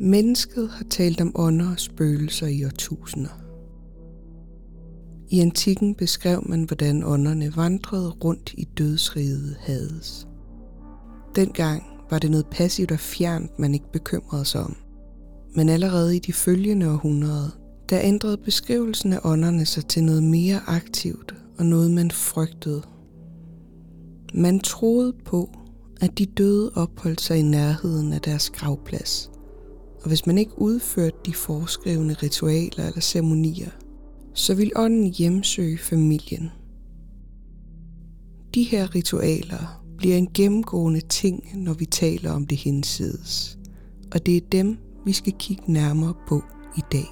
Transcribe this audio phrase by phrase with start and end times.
[0.00, 3.40] Mennesket har talt om ånder og spøgelser i årtusinder.
[5.30, 10.28] I antikken beskrev man, hvordan ånderne vandrede rundt i dødsriget Hades.
[11.36, 14.76] Dengang var det noget passivt og fjernt, man ikke bekymrede sig om.
[15.54, 17.50] Men allerede i de følgende århundreder,
[17.90, 22.82] der ændrede beskrivelsen af ånderne sig til noget mere aktivt og noget, man frygtede.
[24.34, 25.50] Man troede på,
[26.00, 29.30] at de døde opholdt sig i nærheden af deres gravplads.
[30.02, 33.70] Og hvis man ikke udførte de foreskrevne ritualer eller ceremonier,
[34.34, 36.50] så vil ånden hjemsøge familien.
[38.54, 43.58] De her ritualer bliver en gennemgående ting, når vi taler om det hinsides.
[44.12, 46.42] Og det er dem, vi skal kigge nærmere på
[46.76, 47.06] i dag.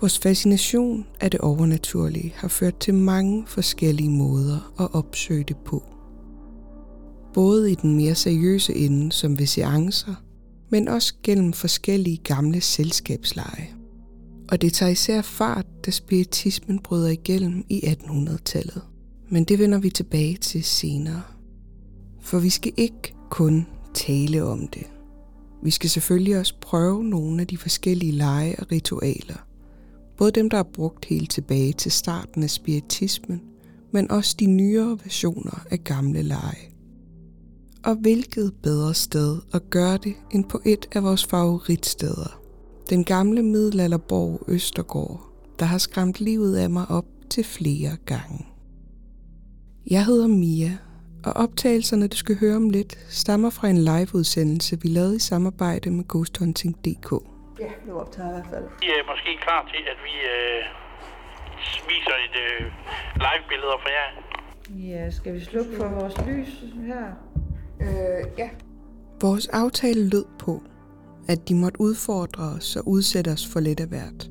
[0.00, 5.82] Vores fascination af det overnaturlige har ført til mange forskellige måder at opsøge det på.
[7.34, 10.14] Både i den mere seriøse ende, som ved seancer,
[10.70, 13.68] men også gennem forskellige gamle selskabsleje.
[14.48, 18.82] Og det tager især fart, da spiritismen bryder igennem i 1800-tallet.
[19.28, 21.22] Men det vender vi tilbage til senere.
[22.20, 24.86] For vi skal ikke kun tale om det.
[25.62, 29.46] Vi skal selvfølgelig også prøve nogle af de forskellige lege og ritualer.
[30.16, 33.42] Både dem, der er brugt helt tilbage til starten af spiritismen,
[33.92, 36.69] men også de nyere versioner af gamle lege.
[37.84, 42.40] Og hvilket bedre sted at gøre det end på et af vores favoritsteder.
[42.90, 45.20] Den gamle middelalderborg Østergård,
[45.58, 48.46] der har skræmt livet af mig op til flere gange.
[49.90, 50.78] Jeg hedder Mia,
[51.24, 55.90] og optagelserne, du skal høre om lidt, stammer fra en liveudsendelse, vi lavede i samarbejde
[55.90, 57.10] med ghosthunting.dk.
[57.60, 58.64] Ja, det optager i hvert fald.
[58.80, 60.60] Vi er måske klar til, at vi øh,
[61.88, 62.60] viser et øh,
[63.24, 64.10] live-billeder for jer.
[64.90, 67.06] Ja, skal vi slukke for vores lys her?
[67.80, 68.48] Øh, ja.
[69.20, 70.62] Vores aftale lød på,
[71.28, 74.30] at de måtte udfordre os og udsætte os for lidt af hvert.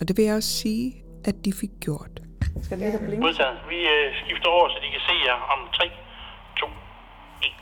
[0.00, 2.20] Og det vil jeg også sige, at de fik gjort.
[2.62, 3.20] Skal det ikke blinke?
[3.20, 3.58] Modtaget.
[3.68, 5.84] Vi øh, skifter over, så de kan se jer om 3,
[6.60, 7.52] 2, 1.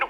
[0.00, 0.06] Nu!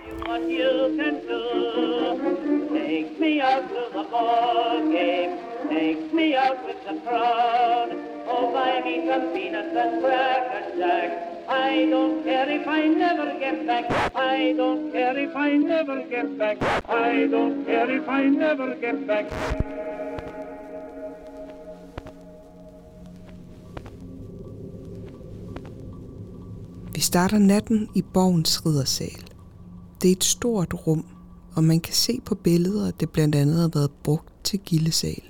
[2.89, 5.37] Take me out to the ball game.
[5.69, 7.91] Take me out with the crowd.
[8.27, 11.11] Oh, buy me some peanuts and cracker jack.
[11.51, 13.85] I don't care if I never get back.
[14.17, 16.63] I don't care if I never get back.
[16.89, 19.27] I don't care if I never get back.
[26.95, 29.23] Vi starter natten i borgens riddersal.
[30.03, 31.18] Det er et stort rum,
[31.59, 35.23] og man kan se på billeder, at det blandt andet har været brugt til gildesal.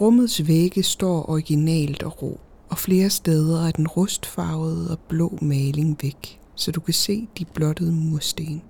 [0.00, 5.98] Rummets vægge står originalt og ro, og flere steder er den rustfarvede og blå maling
[6.02, 8.62] væk, så du kan se de blottede mursten.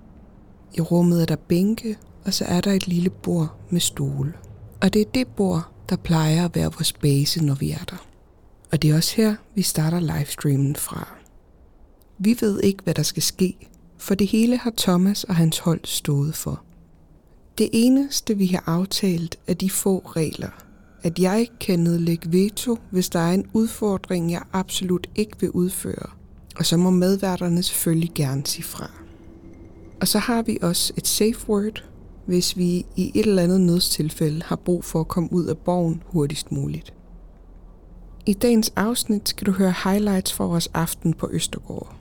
[0.73, 4.33] I rummet er der bænke, og så er der et lille bord med stole.
[4.81, 8.07] Og det er det bord, der plejer at være vores base, når vi er der.
[8.71, 11.17] Og det er også her, vi starter livestreamen fra.
[12.17, 15.79] Vi ved ikke, hvad der skal ske, for det hele har Thomas og hans hold
[15.83, 16.63] stået for.
[17.57, 20.63] Det eneste, vi har aftalt, er de få regler.
[21.03, 26.09] At jeg kan nedlægge veto, hvis der er en udfordring, jeg absolut ikke vil udføre.
[26.55, 28.91] Og så må medværterne selvfølgelig gerne sige fra.
[30.01, 31.83] Og så har vi også et safe word,
[32.25, 36.03] hvis vi i et eller andet nødstilfælde har brug for at komme ud af borgen
[36.05, 36.93] hurtigst muligt.
[38.25, 41.96] I dagens afsnit skal du høre highlights fra vores aften på Østergård.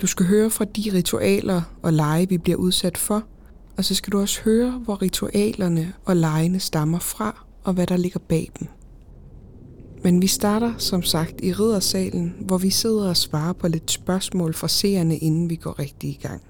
[0.00, 3.22] Du skal høre fra de ritualer og lege, vi bliver udsat for,
[3.76, 7.96] og så skal du også høre, hvor ritualerne og legene stammer fra, og hvad der
[7.96, 8.68] ligger bag dem.
[10.02, 14.54] Men vi starter som sagt i riddersalen, hvor vi sidder og svarer på lidt spørgsmål
[14.54, 16.42] fra seerne, inden vi går rigtig i gang.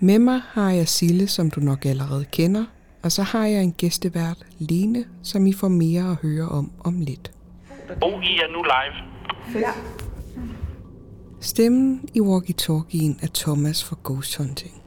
[0.00, 2.64] Med mig har jeg Sille, som du nok allerede kender,
[3.02, 7.00] og så har jeg en gæstevært, Lene, som I får mere at høre om om
[7.00, 7.32] lidt.
[8.02, 9.60] Og I er nu live.
[9.60, 9.72] Ja.
[11.44, 14.82] Stemmen i walkie-talkien er Thomas fra Ghost Hunting,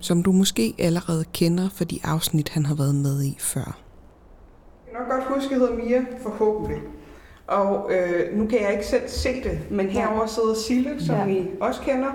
[0.00, 3.78] som du måske allerede kender for de afsnit, han har været med i før.
[4.86, 6.78] Jeg kan nok godt huske, at jeg hedder Mia, forhåbentlig.
[7.46, 11.26] Og øh, nu kan jeg ikke selv se det, men herover sidder Sille, som Ja.
[11.26, 12.10] I også kender.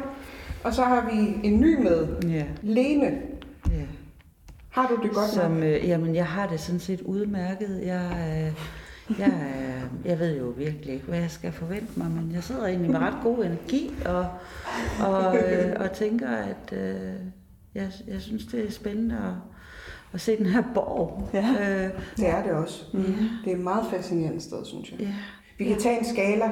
[0.64, 3.06] Og så har vi en ny med, Ja, Lene.
[3.72, 3.82] ja.
[4.70, 5.64] Har du det godt Som, nok?
[5.64, 7.82] øh, jamen, jeg har det sådan set udmærket.
[7.86, 8.12] Jeg,
[8.48, 8.54] øh,
[9.20, 12.66] jeg, øh, jeg ved jo virkelig ikke, hvad jeg skal forvente mig, men jeg sidder
[12.68, 14.28] egentlig med ret god energi og,
[15.08, 17.14] og, øh, og tænker, at øh,
[17.76, 19.34] jeg, jeg synes, det er spændende at,
[20.14, 21.30] at se den her borg.
[21.34, 21.50] Ja.
[21.52, 22.84] Øh, Det er det også.
[22.94, 23.00] ja,
[23.46, 25.00] Det er et meget fascinerende sted, synes jeg.
[25.00, 25.14] ja.
[25.58, 26.50] Vi kan tage en skala.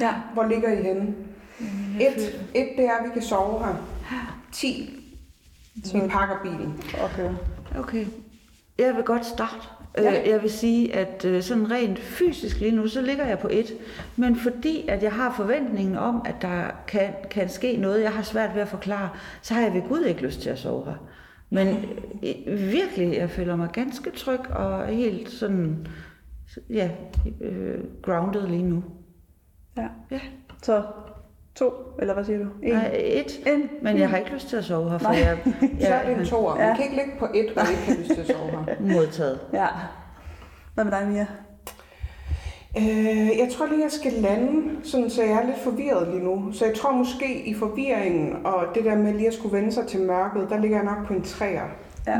[0.00, 0.14] Ja.
[0.34, 1.14] Hvor ligger I henne?
[2.00, 3.74] Jeg Et, et det er, at vi kan sove her.
[4.52, 4.98] 10.
[5.74, 6.82] Vi pakker bilen.
[7.04, 7.30] Okay.
[7.78, 8.06] Okay.
[8.78, 9.68] Jeg vil godt starte.
[9.98, 10.02] Ja.
[10.02, 10.30] Ja.
[10.30, 13.72] Jeg vil sige, at øh, sådan rent fysisk lige nu, så ligger jeg på et.
[14.16, 18.22] Men fordi at jeg har forventningen om, at der kan, kan ske noget, jeg har
[18.22, 19.08] svært ved at forklare,
[19.42, 21.08] så har jeg ved Gud ikke lyst til at sove her.
[21.50, 21.68] Men
[22.22, 25.86] øh, virkelig, jeg føler mig ganske tryg og helt sådan,
[26.70, 26.90] ja,
[27.40, 28.84] øh, grounded lige nu.
[29.76, 29.88] Ja.
[30.10, 30.20] Ja.
[30.62, 30.82] Så
[31.54, 32.44] to, eller hvad siger du?
[32.62, 32.72] En.
[32.74, 33.40] Nej, et.
[33.46, 33.70] En.
[33.82, 35.18] Men jeg har ikke lyst til at sove her, for Nej.
[35.18, 35.38] jeg,
[35.80, 36.54] Så er det jeg en toer.
[36.56, 36.74] Man Ja.
[36.74, 38.80] kan ikke ligge på et, og ikke have lyst til at sove her.
[38.96, 39.40] modtaget.
[39.52, 39.66] Ja.
[40.74, 41.26] Hvad med dig, Mia?
[42.78, 46.52] Øh, jeg tror lige, jeg skal lande, sådan, så jeg er lidt forvirret lige nu.
[46.52, 49.86] Så jeg tror måske i forvirringen, og det der med lige at skulle vende sig
[49.86, 51.68] til mørket, der ligger jeg nok på en træer.
[52.06, 52.18] Ja.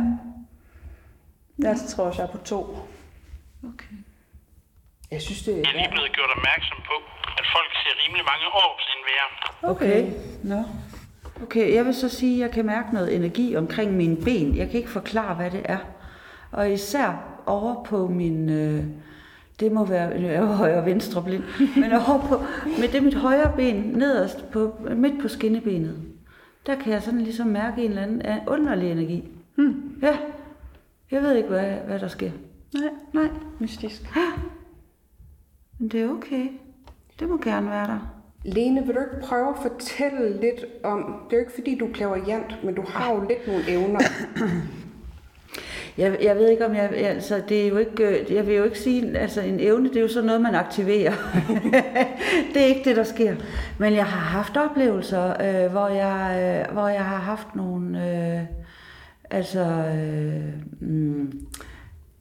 [1.58, 2.76] Jeg tror også, jeg er på to.
[3.64, 3.94] Okay.
[5.10, 6.96] Jeg synes, det Jeg er lige blevet gjort opmærksom på,
[7.56, 9.28] folk ser rimelig mange års indvære.
[9.72, 10.00] Okay.
[10.42, 10.62] Nå.
[11.42, 14.56] Okay, jeg vil så sige, at jeg kan mærke noget energi omkring mine ben.
[14.56, 15.78] Jeg kan ikke forklare, hvad det er.
[16.52, 18.48] Og især over på min...
[18.48, 18.84] Øh,
[19.60, 21.42] det må være jeg er højre og venstre blind.
[21.82, 22.42] Men over på,
[22.80, 25.96] med det mit højre ben nederst på, midt på skinnebenet.
[26.66, 29.24] Der kan jeg sådan ligesom mærke en eller anden øh, underlig energi.
[29.54, 29.98] Hmm.
[30.02, 30.18] Ja.
[31.10, 32.30] Jeg ved ikke, hvad, hvad der sker.
[32.74, 32.90] Nej.
[33.12, 33.28] Nej,
[33.58, 34.02] Mystisk.
[35.78, 36.48] men det er okay.
[37.18, 38.22] Det må gerne være der.
[38.44, 41.88] Lene, vil du ikke prøve at fortælle lidt om, det er jo ikke fordi, du
[41.88, 44.00] er klaverjant, men du har jo lidt nogle evner.
[45.98, 48.64] Jeg, jeg ved ikke om jeg, altså det er jo ikke, øh, jeg vil jo
[48.64, 51.12] ikke sige, altså en evne, det er jo sådan noget, man aktiverer.
[52.54, 53.34] det er ikke det, der sker.
[53.78, 58.40] Men jeg har haft oplevelser, øh, hvor, jeg, øh, hvor jeg har haft nogle, øh,
[59.30, 61.46] altså, øh, mm,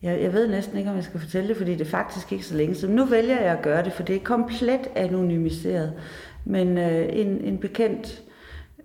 [0.01, 2.45] jeg, jeg ved næsten ikke, om jeg skal fortælle det, fordi det er faktisk ikke
[2.45, 2.95] så længe siden.
[2.95, 5.94] Nu vælger jeg at gøre det, for det er komplet anonymiseret.
[6.45, 8.24] Men øh, en, en bekendt,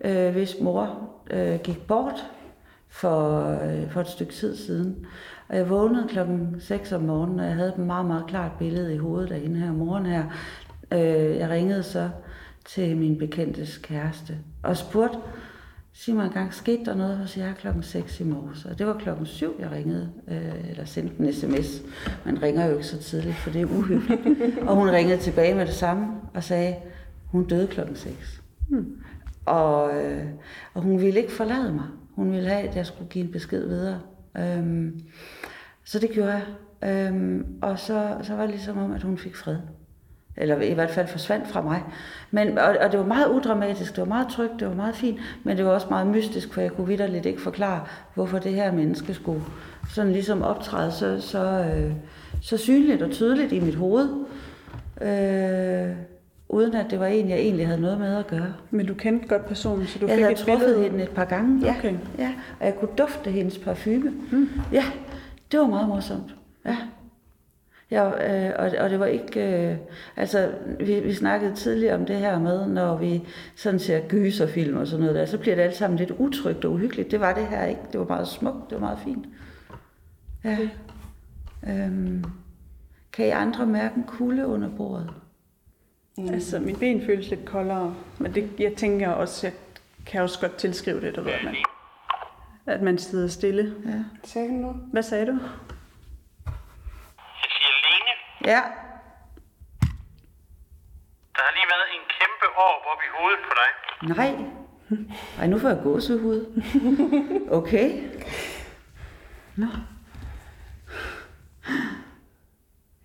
[0.05, 2.25] øh, hvis mor øh, gik bort
[2.89, 5.07] for, øh, for et stykke tid siden.
[5.49, 8.95] Og jeg vågnede klokken 6 om morgenen, og jeg havde et meget, meget klart billede
[8.95, 10.25] i hovedet af hende her moren her.
[10.93, 12.11] Øh, jeg ringede så
[12.65, 15.19] til min bekendtes kæreste og spurgte,
[15.97, 18.65] sig mig engang, skete der noget hos jer klokken 6 i morges?
[18.65, 21.83] Og det var klokken 7, jeg ringede, øh, eller sendte en sms.
[22.25, 24.59] Man ringer jo ikke så tidligt, for det er uhyggeligt.
[24.69, 26.77] og hun ringede tilbage med det samme og sagde,
[27.27, 28.43] hun døde klokken 6.
[28.69, 28.97] Hmm.
[29.45, 30.25] Og, øh,
[30.75, 31.87] og hun ville ikke forlade mig.
[32.15, 34.01] Hun ville have, at jeg skulle give en besked videre.
[34.39, 35.01] Øhm,
[35.85, 36.43] så det gjorde jeg.
[36.85, 39.57] Øhm, og så, så var det ligesom om, at hun fik fred.
[40.37, 41.83] Eller i hvert fald forsvandt fra mig.
[42.31, 45.19] Men, og, og det var meget udramatisk, det var meget trygt, det var meget fint,
[45.45, 47.81] men det var også meget mystisk, for jeg kunne vidderligt ikke forklare,
[48.15, 49.43] hvorfor det her menneske skulle
[49.91, 51.39] sådan ligesom optræde så, så,
[51.75, 51.93] øh,
[52.43, 54.09] så synligt og tydeligt i mit hoved.
[55.01, 55.97] Øh,
[56.49, 58.53] uden at det var en, jeg egentlig havde noget med at gøre.
[58.71, 60.83] Men du kendte godt personen, så du jeg fik havde et truffet billede.
[60.91, 61.75] hende et par gange, ja.
[61.79, 61.95] Okay.
[62.19, 62.33] ja.
[62.61, 64.13] Og jeg kunne dufte hendes parfume.
[64.31, 64.49] Mm.
[64.73, 64.85] Ja,
[65.53, 66.35] det var meget morsomt.
[66.67, 66.77] Ja.
[67.91, 69.69] Ja, øh, og, og det var ikke...
[69.71, 69.77] Øh,
[70.17, 73.23] altså, vi, vi snakkede tidligere om det her med, når vi
[73.57, 76.73] sådan ser gyserfilm og sådan noget der, så bliver det alt sammen lidt utrygt og
[76.73, 77.11] uhyggeligt.
[77.11, 77.81] Det var det her ikke.
[77.93, 79.27] Det var meget smukt, det var meget fint.
[80.45, 80.59] Ja.
[81.69, 82.25] Øhm,
[83.13, 85.11] kan I andre mærke en kulde under bordet?
[86.19, 86.29] Mm.
[86.29, 89.53] Altså, min ben føles lidt koldere, men det, jeg tænker også, jeg
[90.07, 91.55] kan også godt tilskrive det, du ved, at man,
[92.67, 93.75] at man sidder stille.
[93.87, 94.05] Ja.
[94.25, 94.77] Sagde han noget?
[94.93, 95.39] Hvad sagde du?
[98.53, 98.63] Ja.
[101.35, 103.71] der har lige været en kæmpe orb op i hovedet på dig.
[104.17, 104.33] Nej.
[105.39, 106.41] Ej, nu får jeg gåsehud.
[107.51, 107.89] Okay.
[109.57, 109.67] Nå.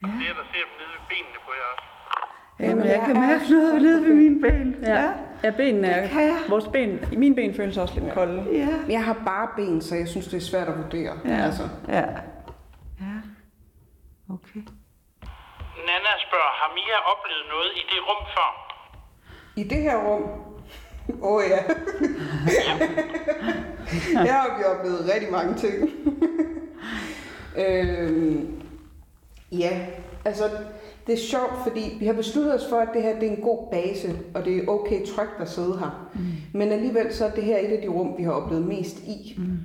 [0.02, 1.86] Det er der ser nede ved benene på jer også.
[2.60, 4.76] Jamen, jeg kan mærke noget nede ved mine ben.
[4.84, 6.40] Ja, ja benene er, kan jeg.
[6.50, 8.52] vores ben, mine ben føles også lidt kolde.
[8.52, 8.68] Ja.
[8.90, 11.20] Jeg har bare ben, så jeg synes, det er svært at vurdere.
[11.26, 11.44] Ja.
[11.46, 11.70] Altså.
[11.88, 12.06] Ja.
[13.02, 13.22] Ja.
[14.30, 14.62] Okay.
[15.92, 18.50] Nana spørger, har Mia oplevet noget i det rum før?
[19.56, 20.24] I det her rum,
[21.22, 21.62] åh oh, ja.
[24.28, 25.76] jeg har jo oplevet rigtig mange ting.
[27.64, 28.64] øhm,
[29.52, 29.86] ja,
[30.26, 30.44] altså
[31.08, 33.44] det er sjovt, fordi vi har besluttet os for, at det her det er en
[33.44, 36.10] god base, og det er okay trygt at sidde her.
[36.14, 36.20] Mm.
[36.54, 39.36] Men alligevel så er det her et af de rum, vi har oplevet mest i.
[39.38, 39.60] Mm.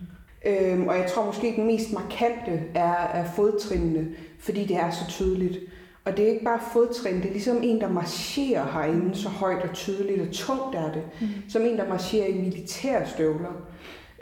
[0.47, 4.09] Øhm, og jeg tror måske, den mest markante er, er fodtrinene,
[4.40, 5.59] fordi det er så tydeligt.
[6.06, 9.62] Og det er ikke bare fodtrin, det er ligesom en, der marcherer herinde så højt
[9.62, 11.02] og tydeligt, og tungt er det.
[11.20, 11.26] Mm.
[11.48, 13.52] Som en, der marcherer i militærstøvler.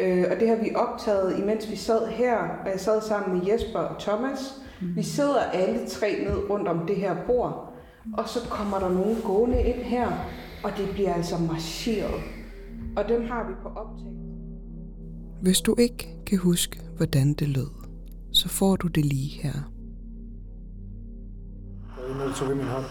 [0.00, 3.46] Øh, og det har vi optaget, imens vi sad her, og jeg sad sammen med
[3.46, 4.60] Jesper og Thomas.
[4.80, 4.96] Mm.
[4.96, 7.72] Vi sidder alle tre ned rundt om det her bord,
[8.14, 10.08] og så kommer der nogen gående ind her,
[10.64, 12.20] og det bliver altså marcheret.
[12.96, 14.20] Og dem har vi på optagelse.
[15.42, 17.70] Hvis du ikke kan huske, hvordan det lød,
[18.32, 19.73] så får du det lige her.
[22.14, 22.84] Er til at tage min hånd.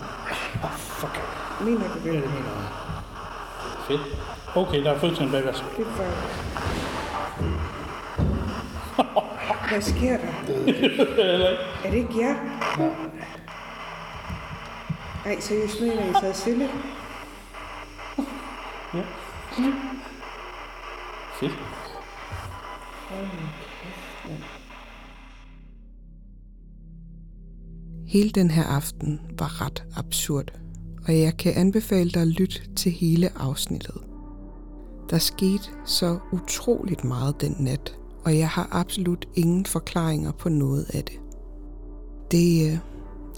[0.64, 1.22] Ah, fuck.
[1.62, 2.24] Mener du Ja, det?
[2.24, 2.68] det mener jeg.
[3.88, 4.02] Fedt.
[4.56, 5.64] Okay, der er fødselsdagen bag os.
[5.78, 6.12] Det er.
[9.70, 10.34] Hvad sker der?
[11.86, 12.36] er det ikke jer?
[15.26, 16.70] Ej, seriøst, mener I taget stille?
[21.40, 21.52] Fedt.
[28.14, 30.52] Hele den her aften var ret absurd,
[31.08, 33.98] og jeg kan anbefale dig at lytte til hele afsnittet.
[35.10, 40.86] Der skete så utroligt meget den nat, og jeg har absolut ingen forklaringer på noget
[40.94, 41.20] af det.
[42.32, 42.78] Det er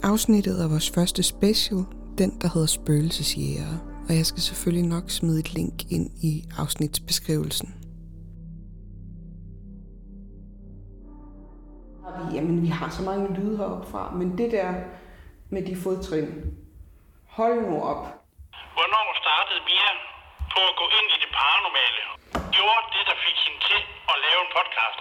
[0.03, 1.83] afsnittet af vores første special,
[2.17, 3.77] den der hedder Spøgelsesjæger,
[4.09, 7.74] og jeg skal selvfølgelig nok smide et link ind i afsnitsbeskrivelsen.
[12.45, 14.73] Vi, jamen, vi har så mange lyde heroppe fra, men det der
[15.49, 16.29] med de fodtrin,
[17.37, 18.03] hold nu op.
[18.75, 19.91] Hvornår startede Mia
[20.53, 22.01] på at gå ind i det paranormale?
[22.55, 23.79] Gjorde det, der fik hende til
[24.11, 24.99] at lave en podcast?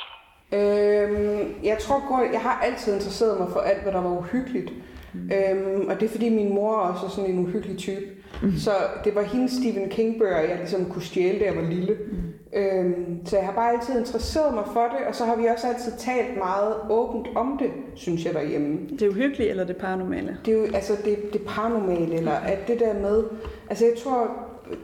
[0.58, 4.70] Øhm, jeg tror godt, jeg har altid interesseret mig for alt, hvad der var uhyggeligt.
[5.14, 5.30] Mm.
[5.34, 8.06] Øhm, og det er fordi min mor også er sådan en uhyggelig type.
[8.42, 8.56] Mm.
[8.56, 8.72] Så
[9.04, 11.96] det var hendes Stephen King-bøger, jeg ligesom kunne stjæle, da jeg var lille.
[12.12, 12.33] Mm.
[12.54, 15.66] Øhm, så jeg har bare altid interesseret mig for det, og så har vi også
[15.66, 18.78] altid talt meget åbent om det, synes jeg derhjemme.
[18.90, 20.38] Det er uhyggeligt, eller det paranormale?
[20.44, 23.24] Det er jo altså det, det paranormale, eller at det der med...
[23.70, 24.30] Altså jeg tror,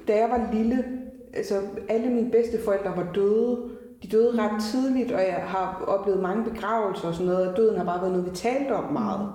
[0.08, 0.84] da jeg var lille,
[1.34, 1.54] altså
[1.88, 3.58] alle mine bedsteforældre var døde.
[4.02, 7.76] De døde ret tidligt, og jeg har oplevet mange begravelser og sådan noget, og døden
[7.76, 9.28] har bare været noget, vi talte om meget.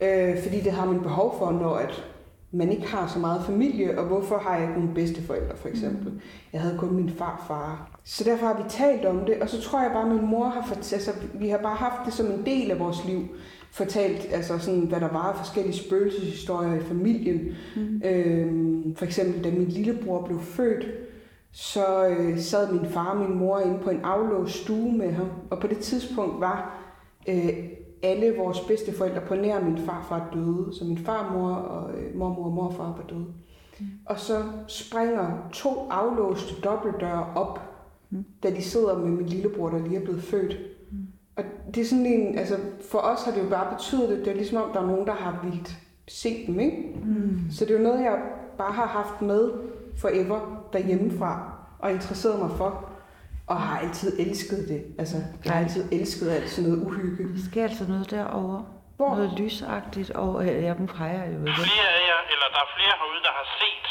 [0.00, 2.04] Øh, fordi det har man behov for, når at
[2.50, 6.12] man ikke har så meget familie, og hvorfor har jeg ikke nogen bedsteforældre, for eksempel.
[6.52, 7.98] Jeg havde kun min farfar.
[8.04, 10.48] Så derfor har vi talt om det, og så tror jeg bare, at min mor
[10.48, 13.28] har fortalt, altså vi har bare haft det som en del af vores liv,
[13.70, 17.40] fortalt, altså sådan, hvad der var forskellige spøgelseshistorier i familien.
[17.76, 18.02] Mm.
[18.04, 20.86] Øhm, for eksempel, da min lillebror blev født,
[21.52, 25.28] så øh, sad min far og min mor inde på en aflåst stue med ham,
[25.50, 26.84] og på det tidspunkt var
[27.28, 27.48] øh,
[28.02, 32.52] alle vores bedsteforældre på nær min farfar døde, så min farmor og øh, mormor og
[32.52, 33.26] morfar var døde.
[33.80, 33.86] Mm.
[34.06, 37.60] Og så springer to aflåste dobbeltdøre op,
[38.10, 38.24] mm.
[38.42, 40.56] da de sidder med min lillebror, der lige er blevet født.
[40.90, 40.98] Mm.
[41.36, 42.56] Og det er sådan en, altså
[42.90, 45.06] for os har det jo bare betydet, at det er ligesom om, der er nogen,
[45.06, 45.78] der har vildt
[46.08, 47.00] se dem, ikke?
[47.04, 47.40] Mm.
[47.50, 48.22] Så det er jo noget, jeg
[48.58, 49.50] bare har haft med
[49.96, 52.87] forever derhjemmefra, og interesseret mig for,
[53.48, 54.80] og har altid elsket det.
[54.98, 57.22] Altså, jeg har altid elsket alt sådan noget uhygge.
[57.34, 58.64] Der sker altså noget derovre.
[58.96, 59.08] Hvor?
[59.16, 61.54] Noget lysagtigt, og øh, ja, dem peger jo igen.
[61.68, 63.86] Flere af jer, eller der er flere herude, der har set,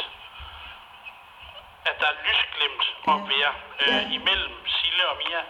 [1.90, 2.84] at der er lysglimt
[3.14, 5.42] op ved jer, øh, imellem Sille og Mia.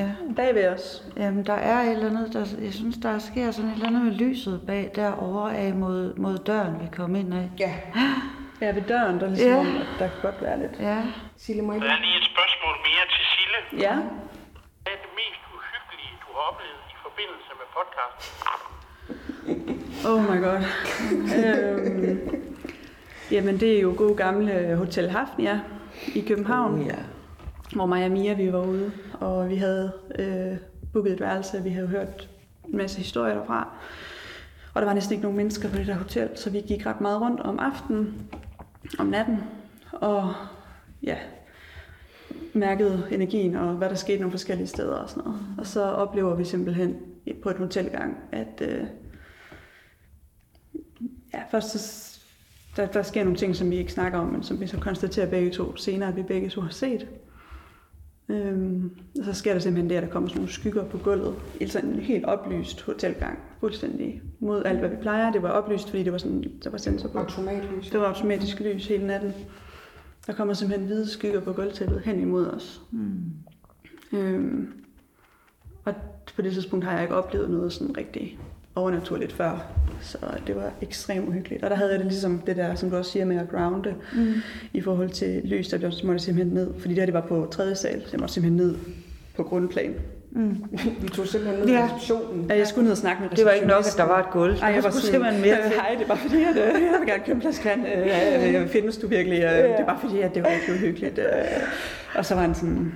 [0.00, 0.08] Ja.
[0.36, 1.02] Bag ved os.
[1.16, 4.02] Jamen, der er et eller andet, der, jeg synes, der sker sådan et eller andet
[4.02, 7.46] med lyset bag derovre af mod, mod døren, vi kom ind af.
[7.58, 7.72] Ja,
[8.62, 9.84] Ja, ved døren, der er ligesom Ja.
[9.98, 10.74] der kan godt være lidt.
[10.80, 10.98] Ja,
[11.36, 13.24] Sille, må jeg Der er lige et spørgsmål mere til.
[13.72, 18.18] Ja, Hvad er det mest uhyggelige, du har oplevet i forbindelse med podcast?
[20.08, 20.60] oh my god.
[21.38, 22.44] øhm,
[23.30, 25.60] jamen, det er jo god gamle Hotel Hafnia
[26.14, 26.74] i København.
[26.74, 26.94] oh, ja.
[27.74, 30.56] hvor mig og Mia vi var ude, og vi havde øh,
[30.92, 32.28] booket et værelse, vi havde hørt
[32.68, 33.68] en masse historier derfra.
[34.74, 37.00] Og der var næsten ikke nogen mennesker på det der hotel, så vi gik ret
[37.00, 38.30] meget rundt om aftenen,
[38.98, 39.44] om natten,
[39.92, 40.34] og
[41.02, 41.16] ja,
[42.54, 45.40] mærkede energien og hvad der skete nogle forskellige steder og sådan noget.
[45.58, 46.96] Og så oplever vi simpelthen
[47.42, 48.86] på et hotelgang, at øh,
[51.34, 52.20] ja, først så,
[52.76, 55.30] der, der sker nogle ting, som vi ikke snakker om, men som vi så konstaterer
[55.30, 57.08] begge to senere, at vi begge to har set.
[58.28, 61.34] Øhm, og så sker der simpelthen det, at der kommer sådan nogle skygger på gulvet
[61.60, 65.32] i sådan en helt oplyst hotelgang, fuldstændig mod alt, hvad vi plejer.
[65.32, 67.18] Det var oplyst, fordi det var sådan, der var sensor på.
[67.18, 67.90] automatlys.
[67.90, 69.34] Det var automatisk lys hele natten.
[70.26, 72.80] Der kommer simpelthen hvide skygger på gulvtæppet hen imod os.
[72.90, 73.32] Mm.
[74.12, 74.72] Øhm,
[75.84, 75.94] og
[76.36, 78.38] på det tidspunkt har jeg ikke oplevet noget sådan rigtig
[78.74, 79.72] overnaturligt før.
[80.00, 81.64] Så det var ekstremt uhyggeligt.
[81.64, 83.94] Og der havde jeg det ligesom det der, som du også siger med at grounde,
[84.14, 84.34] mm.
[84.72, 86.74] i forhold til lys, der måtte jeg simpelthen ned.
[86.78, 88.76] Fordi det her, det var på tredje sal, så jeg måtte simpelthen ned
[89.36, 89.94] på grundplan.
[91.00, 91.84] Vi tog simpelthen ned i Ja.
[91.84, 92.46] receptionen.
[92.50, 94.30] Ja, jeg skulle ned og snakke med Det var ikke nok, at der var et
[94.30, 94.54] gulv.
[94.62, 97.08] Ej, jeg var skulle simpelthen mere øh, hej, det var fordi, at øh, jeg vil
[97.08, 97.86] gerne købe en flaske vand.
[97.86, 99.38] Øh, øh, findes du virkelig?
[99.42, 101.18] Øh, det var fordi, at det var ikke uhyggeligt.
[101.18, 101.24] Øh.
[102.14, 102.94] Og så var han sådan,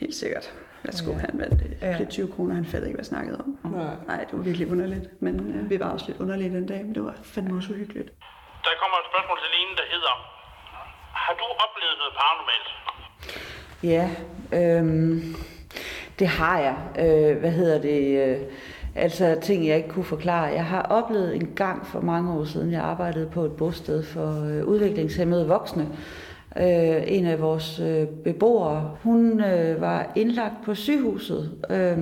[0.00, 0.52] helt sikkert,
[0.84, 1.18] værsgo, ja.
[1.18, 1.96] han valgte Ja.
[1.98, 2.04] ja.
[2.04, 3.72] 20 kroner, han fattede ikke, hvad jeg snakkede om.
[3.72, 3.94] Nej.
[4.06, 5.22] Nej, det var virkelig underligt.
[5.22, 8.08] Men øh, vi var også lidt underlige den dag, men det var fandme også uhyggeligt.
[8.66, 10.14] Der kommer et spørgsmål til Lene, der hedder,
[11.24, 12.68] har du oplevet noget paranormalt?
[13.92, 14.04] Ja,
[14.58, 15.36] øhm,
[16.18, 16.76] det har jeg.
[17.06, 18.28] Øh, hvad hedder det?
[18.28, 18.36] Øh,
[18.94, 20.44] altså ting, jeg ikke kunne forklare.
[20.44, 24.44] Jeg har oplevet en gang for mange år siden, jeg arbejdede på et bosted for
[24.44, 25.88] øh, udviklingshemmede voksne.
[26.56, 31.50] Øh, en af vores øh, beboere, hun øh, var indlagt på sygehuset.
[31.70, 31.98] Øh,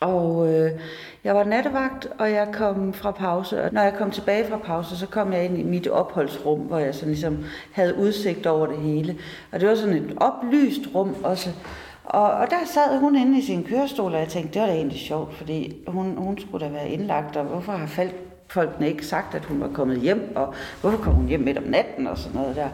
[0.00, 0.70] og øh,
[1.24, 3.62] jeg var nattevagt, og jeg kom fra pause.
[3.62, 6.78] Og når jeg kom tilbage fra pause, så kom jeg ind i mit opholdsrum, hvor
[6.78, 9.16] jeg så ligesom havde udsigt over det hele.
[9.52, 11.50] Og det var sådan et oplyst rum også.
[12.04, 14.74] Og, og der sad hun inde i sin kørestol, og jeg tænkte, det var da
[14.74, 18.14] egentlig sjovt, fordi hun, hun skulle da være indlagt, og hvorfor har folk,
[18.48, 21.64] folkene ikke sagt, at hun var kommet hjem, og hvorfor kom hun hjem midt om
[21.64, 22.68] natten og sådan noget der.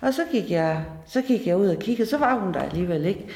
[0.00, 3.04] Og så gik jeg, så gik jeg ud og kiggede, så var hun der alligevel
[3.04, 3.26] ikke.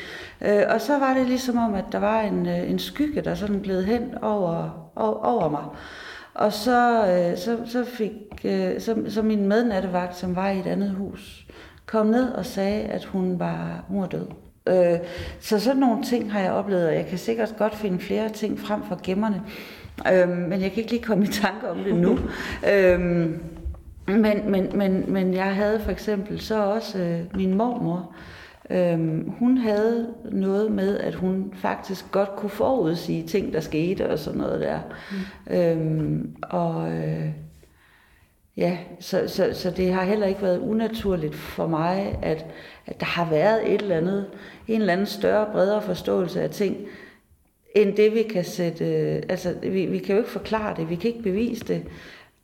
[0.41, 3.35] Øh, og så var det ligesom om, at der var en, øh, en skygge, der
[3.35, 5.65] sådan gled hen over, over, over mig.
[6.35, 8.13] Og så, øh, så, så fik
[8.45, 11.47] øh, så, så min mednattevagt, som var i et andet hus,
[11.87, 14.27] kom ned og sagde, at hun var, hun var død.
[14.69, 14.99] Øh,
[15.41, 18.59] så sådan nogle ting har jeg oplevet, og jeg kan sikkert godt finde flere ting
[18.59, 19.43] frem fra gemmerne.
[20.13, 22.19] Øh, men jeg kan ikke lige komme i tanke om det nu.
[22.73, 23.01] øh,
[24.07, 28.15] men, men, men, men jeg havde for eksempel så også øh, min mormor.
[28.71, 34.19] Øhm, hun havde noget med, at hun faktisk godt kunne forudsige ting, der skete og
[34.19, 34.79] sådan noget der.
[35.49, 35.57] Mm.
[35.57, 37.29] Øhm, og øh,
[38.57, 42.47] ja, så, så, så det har heller ikke været unaturligt for mig, at,
[42.87, 44.31] at der har været et eller andet,
[44.69, 46.77] en eller anden større, bredere forståelse af ting,
[47.77, 50.97] end det vi kan sætte, øh, altså vi, vi kan jo ikke forklare det, vi
[50.97, 51.87] kan ikke bevise det,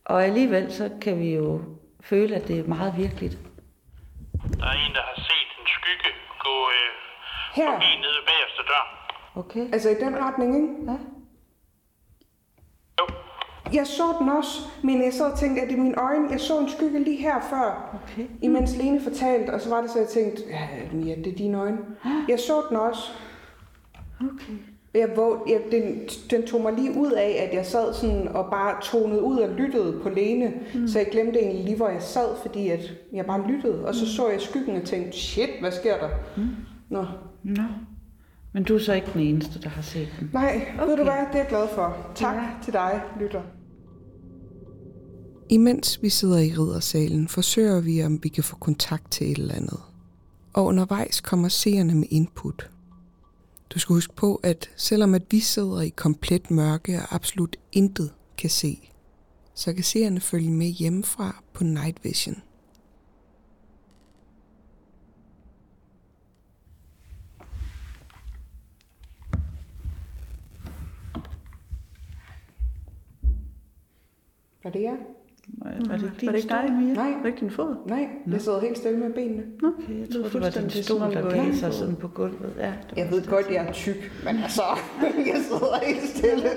[0.05, 1.62] og alligevel så kan vi jo
[2.00, 3.38] føle, at det er meget virkeligt.
[4.33, 6.90] Der er en, der har set en skygge gå øh,
[7.55, 7.73] Her?
[7.73, 8.85] forbi nede ved bagerste dør.
[9.35, 9.73] Okay?
[9.73, 10.93] Altså i den retning, ikke?
[10.93, 11.20] Ja.
[13.75, 16.29] Jeg så den også, men jeg sad og tænkte, at det er mine øjne.
[16.31, 18.27] Jeg så en skygge lige her før, Okay.
[18.43, 21.59] imens Lene fortalte, og så var det så, jeg tænkte, ja, Mia, det er dine
[21.59, 21.79] øjne.
[22.29, 23.03] Jeg så den også.
[24.21, 24.53] Okay.
[24.95, 28.50] Jeg, våg, jeg, den, den tog mig lige ud af, at jeg sad sådan og
[28.50, 30.52] bare tonede ud og lyttede på Lene.
[30.75, 30.89] Mm.
[30.89, 32.80] Så jeg glemte egentlig lige, hvor jeg sad, fordi at
[33.13, 33.87] jeg bare lyttede.
[33.87, 36.09] Og så så jeg skyggen og tænkte, shit, hvad sker der?
[36.37, 36.43] Mm.
[36.89, 37.04] Nå,
[37.43, 37.63] Nå.
[38.52, 40.30] Men du er så ikke den eneste, der har set den.
[40.33, 40.89] nej, okay.
[40.89, 41.97] ved du hvad, det er jeg glad for.
[42.15, 42.43] Tak ja.
[42.63, 43.41] til dig, lytter.
[45.52, 49.54] Imens vi sidder i riddersalen, forsøger vi, om vi kan få kontakt til et eller
[49.54, 49.80] andet.
[50.52, 52.71] Og undervejs kommer seerne med input.
[53.71, 58.13] Du skal huske på, at selvom at vi sidder i komplet mørke og absolut intet
[58.39, 58.91] kan se,
[59.54, 62.43] så kan seerne følge med hjemmefra på Night Vision.
[74.63, 75.20] Var det jer?
[75.58, 76.73] Var det ikke, Var det ikke dig?
[76.73, 76.95] Mia?
[76.95, 77.10] Nej.
[77.10, 77.76] Var det ikke din fod?
[77.86, 79.43] Nej, jeg sidder helt stille med benene.
[79.65, 82.52] Okay, jeg troede, det var din fuldstændig stol, der gav sig på- sådan på gulvet.
[82.58, 84.63] Ja, det Jeg var ved godt, jeg er tyk, men altså,
[85.32, 86.49] jeg sidder helt stille.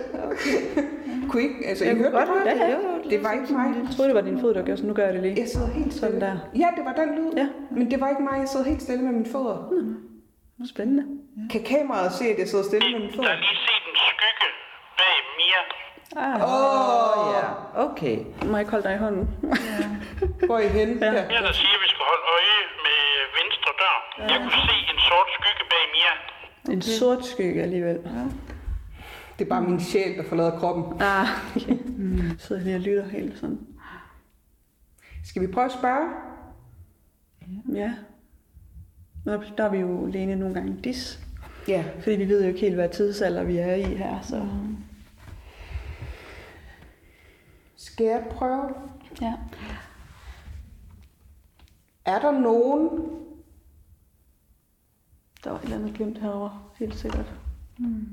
[1.29, 2.53] Kunne I ikke, altså, I Jeg kunne hørte godt det?
[2.53, 3.09] det, ja.
[3.15, 3.67] Det var ikke mig.
[3.83, 5.35] Jeg troede, det var din fod, der gjorde, så nu gør jeg det lige.
[5.41, 6.25] Jeg sidder helt Sådan stille.
[6.27, 6.35] der.
[6.63, 7.31] Ja, det var den lyd.
[7.41, 7.47] Ja.
[7.77, 9.57] Men det var ikke mig, jeg sidder helt stille med mine fødder.
[10.73, 11.03] Spændende.
[11.51, 13.33] Kan kameraet se, at jeg sidder stille med mine der fødder?
[13.35, 14.47] er lige set en skygge
[14.99, 15.61] bag Mia.
[16.15, 17.47] Ah, Åh, ja.
[17.85, 18.17] Okay.
[18.45, 19.29] må jeg ikke holde dig i hånden?
[20.45, 20.93] Hvor er I henne?
[21.05, 21.05] Ja.
[21.05, 21.27] Ja.
[21.27, 22.99] Mia, der siger, at vi skal holde øje med
[23.39, 23.95] venstre dør.
[24.33, 26.13] Jeg kunne se en sort skygge bag Mia.
[26.75, 27.99] En sort skygge alligevel.
[29.39, 31.01] Det er bare min sjæl, der forlader kroppen.
[31.01, 31.77] Ah, okay.
[31.85, 32.37] Mm.
[32.39, 33.59] Sidder lige og lytter helt sådan.
[35.25, 36.09] Skal vi prøve at spørge?
[37.73, 37.91] Ja.
[39.25, 41.19] Nå, Der er vi jo Lene nogle gange dis.
[41.67, 41.83] Ja.
[42.03, 44.21] Fordi vi ved jo ikke helt, hvad tidsalder vi er i her.
[44.21, 44.45] Så.
[47.85, 48.69] Skal jeg prøve?
[49.21, 49.33] Ja.
[52.05, 52.89] Er der nogen,
[55.43, 57.33] Der var et eller andet glimt herovre, helt sikkert.
[57.79, 58.05] Mm.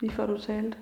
[0.00, 0.78] Lige før du talte.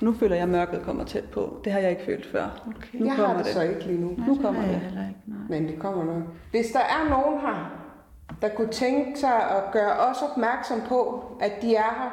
[0.00, 1.60] Nu føler jeg, at mørket kommer tæt på.
[1.64, 2.64] Det har jeg ikke følt før.
[2.66, 2.98] Okay.
[2.98, 3.52] Nu jeg kommer har det, det.
[3.54, 4.08] så ikke lige nu.
[4.26, 4.80] Nu kommer Nej, jeg det.
[4.80, 5.20] heller ikke.
[5.26, 5.38] Nej.
[5.48, 6.22] Men det kommer nok.
[6.50, 7.84] Hvis der er nogen her,
[8.42, 12.10] der kunne tænke sig at gøre os opmærksom på, at de er her,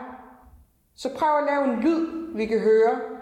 [0.95, 3.14] så prøv at lave en lyd, vi kan høre.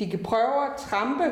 [0.00, 1.24] De kan prøve at trampe.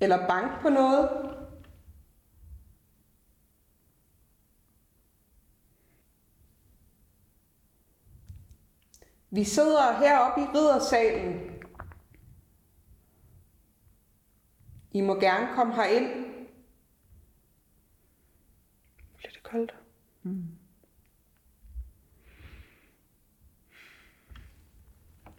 [0.00, 1.32] Eller banke på noget.
[9.30, 11.50] Vi sidder heroppe i riddersalen.
[14.90, 16.31] I må gerne komme herind.
[19.52, 19.74] Koldt?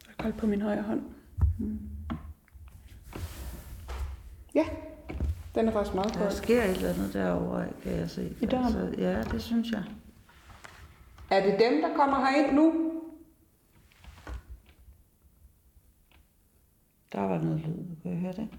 [0.05, 1.01] Jeg er koldt på min højre hånd.
[4.55, 4.65] Ja,
[5.55, 6.31] den er faktisk meget Der kold.
[6.31, 8.35] sker et eller andet derovre, kan jeg se.
[8.41, 8.65] I døren?
[8.65, 9.83] Altså, ja, det synes jeg.
[11.31, 12.89] Er det dem, der kommer herind nu?
[17.11, 17.95] Der var noget lyd.
[18.01, 18.49] Kan jeg høre det?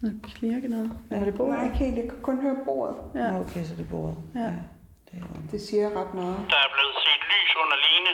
[0.00, 0.90] Noget klirke noget.
[1.10, 1.54] Er det bordet?
[1.54, 1.96] Nej, ikke helt.
[1.96, 2.96] Jeg kan kun høre bordet.
[3.14, 3.20] Ja.
[3.24, 3.40] Ja.
[3.40, 4.16] Okay, så det er bordet.
[4.34, 4.40] Ja.
[4.40, 5.24] det er.
[5.50, 6.36] Det siger ret meget.
[6.36, 8.12] Der er blevet set lys under Line.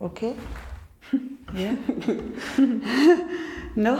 [0.00, 0.34] Okay.
[1.64, 1.76] ja.
[3.90, 3.96] Nå.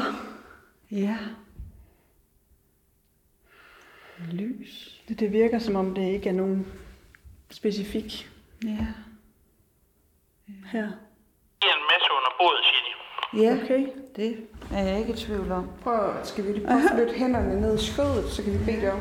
[0.91, 1.17] Ja.
[4.33, 5.01] Lys.
[5.09, 6.67] Det, det virker som om det ikke er nogen
[7.51, 8.31] specifik
[8.65, 8.87] Ja.
[10.67, 10.83] her.
[11.61, 12.93] Det er en masse under bordet, siger de.
[13.43, 13.89] Ja, Okay.
[14.17, 15.71] det er jeg ikke i tvivl om.
[15.83, 18.81] Prøv, skal vi lige prøve at flytte hænderne ned i skødet, så kan vi bede
[18.81, 19.01] det om.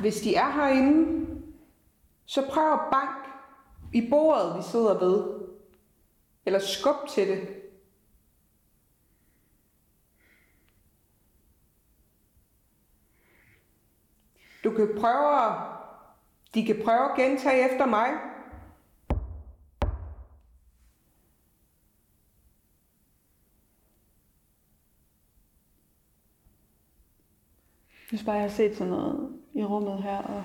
[0.00, 1.26] Hvis de er herinde,
[2.24, 3.26] så prøv at bank
[3.92, 5.42] i bordet, vi sidder ved.
[6.46, 7.48] Eller skub til det.
[14.64, 15.52] Du kan prøve at...
[16.54, 18.10] De kan prøve at gentage efter mig.
[28.12, 30.44] Synes bare, jeg har set sådan noget i rummet her, og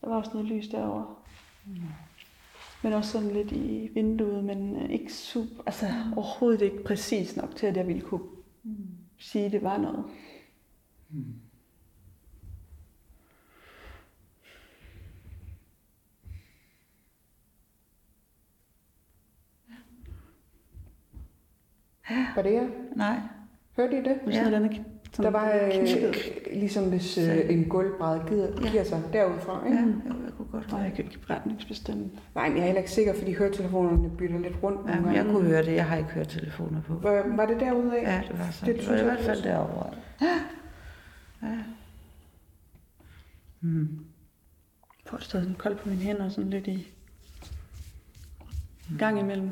[0.00, 1.14] der var også noget lys derovre.
[2.82, 5.86] Men også sådan lidt i vinduet, men øh, ikke super, altså
[6.16, 8.22] overhovedet ikke præcis nok til, at jeg ville kunne
[9.18, 10.04] sige, at det var noget.
[22.36, 22.68] Var det her?
[22.96, 23.20] Nej.
[23.76, 24.20] Hørte I det?
[24.24, 24.58] Men sådan Ja.
[24.58, 24.84] noget,
[25.18, 26.14] er Der var øh,
[26.52, 29.78] ligesom hvis øh, en gulvbræd giver, giver sig derudfra, ikke?
[29.78, 32.10] Ja, jo, jeg kunne godt Nej, jeg kan ikke retningsbestemme.
[32.34, 34.88] Nej, men jeg er heller ikke sikker, fordi høretelefonerne bytter lidt rundt.
[34.88, 35.74] Ja, nogle men jeg kunne høre det.
[35.74, 36.94] Jeg har ikke hørt telefoner på.
[36.94, 38.02] Var, var det derude af?
[38.02, 38.66] Ja, det var så.
[38.66, 39.90] Det Det, var i hvert fald derovre.
[40.22, 40.40] Ja.
[41.42, 41.58] Ja.
[43.60, 44.06] Mm.
[45.04, 46.86] Jeg får stadig sådan koldt på mine hænder, sådan lidt i
[48.98, 49.50] gang imellem.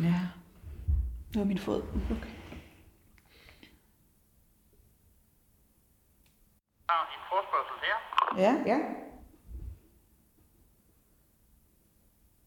[0.00, 0.14] Ja.
[1.34, 1.82] Nu er min fod.
[2.10, 2.30] Okay.
[6.86, 7.76] Der er en forspørgsel
[8.36, 8.52] Ja.
[8.72, 8.78] Ja.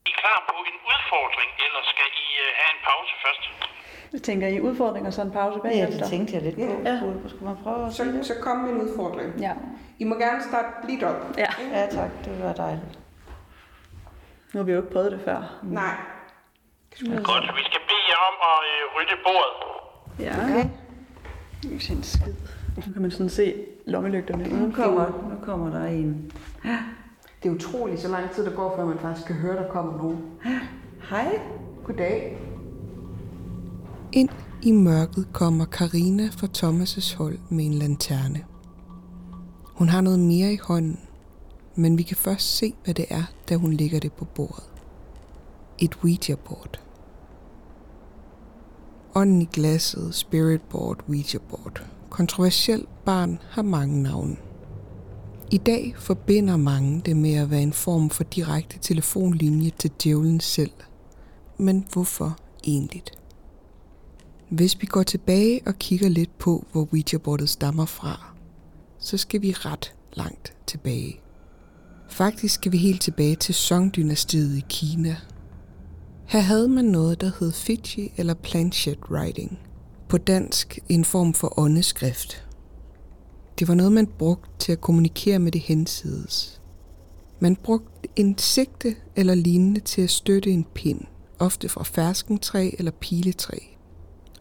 [0.05, 3.43] I er klar på en udfordring, eller skal I øh, have en pause først?
[4.13, 5.99] Jeg tænker, I udfordringer så en pause Ja, bagefter?
[5.99, 6.61] det tænkte jeg lidt på.
[6.61, 6.91] Ja.
[6.91, 6.97] Ja.
[6.99, 8.25] Skulle, man prøve at Så, det?
[8.25, 9.39] så kom med en udfordring.
[9.39, 9.53] Ja.
[9.99, 11.37] I må gerne starte blidt op.
[11.37, 11.47] ja.
[11.73, 12.09] Ja, tak.
[12.25, 12.99] Det var dejligt.
[14.53, 15.59] Nu har vi jo ikke prøvet det før.
[15.63, 15.95] Nej.
[17.23, 19.53] Godt, vi skal bede jer om at øh, rydde bordet.
[20.19, 20.43] Ja.
[20.43, 20.69] Okay.
[21.61, 22.33] Kan se en skid.
[22.87, 23.53] Nu kan man sådan se
[23.85, 24.43] lommelygterne.
[24.43, 26.31] Nu kommer, nu kommer der en.
[27.43, 29.97] Det er utroligt, så lang tid der går, før man faktisk kan høre, der kommer
[29.97, 30.17] nogen.
[31.09, 31.39] Hej.
[31.83, 32.37] Goddag.
[34.11, 34.29] Ind
[34.63, 38.43] i mørket kommer Karina fra Thomas' hold med en lanterne.
[39.65, 40.99] Hun har noget mere i hånden,
[41.75, 44.63] men vi kan først se, hvad det er, da hun lægger det på bordet.
[45.79, 46.81] Et Ouija-board.
[49.15, 54.35] Ånden i glasset, spirit board, Ouija board kontroversiel barn har mange navne.
[55.51, 60.39] I dag forbinder mange det med at være en form for direkte telefonlinje til djævlen
[60.39, 60.71] selv.
[61.57, 63.03] Men hvorfor egentlig?
[64.49, 68.33] Hvis vi går tilbage og kigger lidt på, hvor Ouija-boardet stammer fra,
[68.99, 71.19] så skal vi ret langt tilbage.
[72.09, 75.15] Faktisk skal vi helt tilbage til Song-dynastiet i Kina.
[76.25, 79.59] Her havde man noget, der hed Fiji eller Planchet Writing.
[80.09, 82.45] På dansk en form for åndeskrift.
[83.59, 86.61] Det var noget, man brugte til at kommunikere med det hensides.
[87.39, 91.01] Man brugte en sigte eller lignende til at støtte en pind,
[91.39, 93.57] ofte fra ferskentræ eller piletræ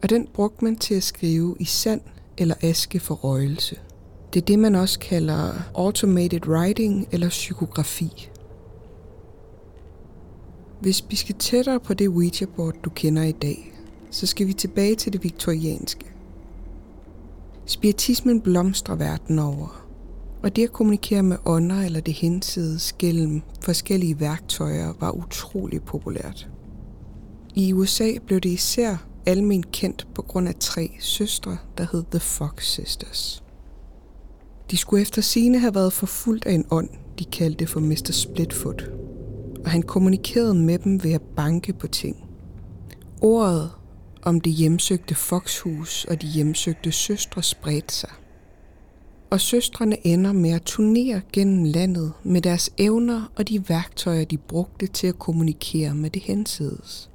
[0.02, 2.00] og den brugte man til at skrive i sand
[2.38, 3.76] eller aske for røgelse.
[4.35, 8.31] Det er det, man også kalder automated writing eller psykografi.
[10.81, 13.72] Hvis vi skal tættere på det Ouija-board, du kender i dag,
[14.11, 16.12] så skal vi tilbage til det viktorianske.
[17.66, 19.87] Spiritismen blomstrer verden over,
[20.42, 26.49] og det at kommunikere med ånder eller det hensides gennem forskellige værktøjer var utrolig populært.
[27.55, 32.21] I USA blev det især almindeligt kendt på grund af tre søstre, der hed The
[32.21, 33.44] Fox Sisters.
[34.71, 38.12] De skulle efter sine have været forfulgt af en ånd, de kaldte for Mr.
[38.12, 38.90] Splitfoot,
[39.64, 42.16] og han kommunikerede med dem ved at banke på ting.
[43.21, 43.71] Ordet
[44.22, 48.11] om det hjemsøgte Foxhus og de hjemsøgte søstre spredte sig.
[49.31, 54.38] og søstrene ender med at turnere gennem landet med deres evner og de værktøjer, de
[54.38, 57.11] brugte til at kommunikere med det hensides.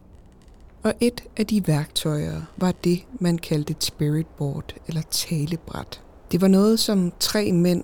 [0.84, 6.02] Og et af de værktøjer var det, man kaldte et spirit board eller talebræt.
[6.32, 7.84] Det var noget, som tre mænd,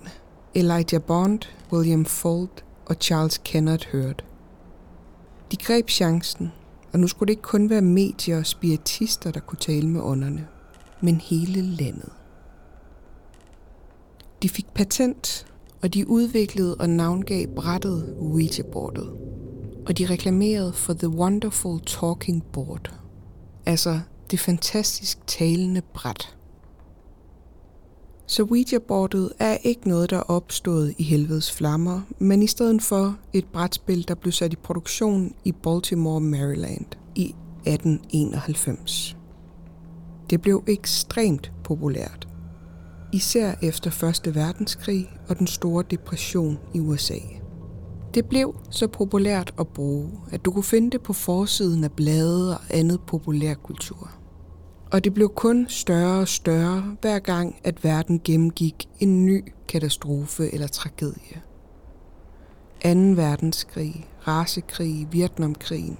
[0.54, 1.40] Elijah Bond,
[1.72, 2.48] William Fold
[2.86, 4.24] og Charles Kennard, hørte.
[5.52, 6.52] De greb chancen,
[6.92, 10.46] og nu skulle det ikke kun være medier og spiritister, der kunne tale med ånderne,
[11.00, 12.08] men hele landet.
[14.42, 15.46] De fik patent,
[15.82, 19.12] og de udviklede og navngav brættet Ouija-boardet.
[19.86, 22.94] Og de reklamerede for The Wonderful Talking Board,
[23.66, 24.00] altså
[24.30, 26.36] det fantastisk talende bræt.
[28.30, 33.16] Så Ouija-bordet er ikke noget, der er opstået i helvedes flammer, men i stedet for
[33.32, 37.34] et brætspil, der blev sat i produktion i Baltimore, Maryland i
[37.66, 39.16] 1891.
[40.30, 42.28] Det blev ekstremt populært,
[43.12, 44.34] især efter 1.
[44.34, 47.18] verdenskrig og den store depression i USA.
[48.14, 52.54] Det blev så populært at bruge, at du kunne finde det på forsiden af blade
[52.54, 54.19] og andet populærkultur.
[54.92, 60.54] Og det blev kun større og større, hver gang at verden gennemgik en ny katastrofe
[60.54, 61.42] eller tragedie.
[62.82, 62.88] 2.
[63.22, 65.98] verdenskrig, rasekrig, Vietnamkrigen.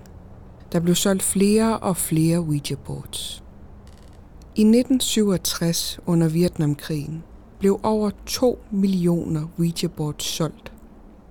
[0.72, 3.44] Der blev solgt flere og flere Ouija-boards.
[4.56, 7.22] I 1967 under Vietnamkrigen
[7.58, 10.72] blev over 2 millioner Ouija-boards solgt,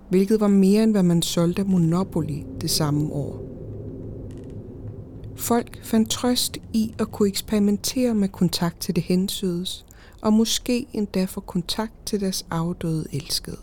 [0.10, 3.42] hvilket var mere end hvad man solgte af Monopoly det samme år.
[5.40, 9.86] Folk fandt trøst i at kunne eksperimentere med kontakt til det hensydes,
[10.22, 13.58] og måske endda få kontakt til deres afdøde elskede.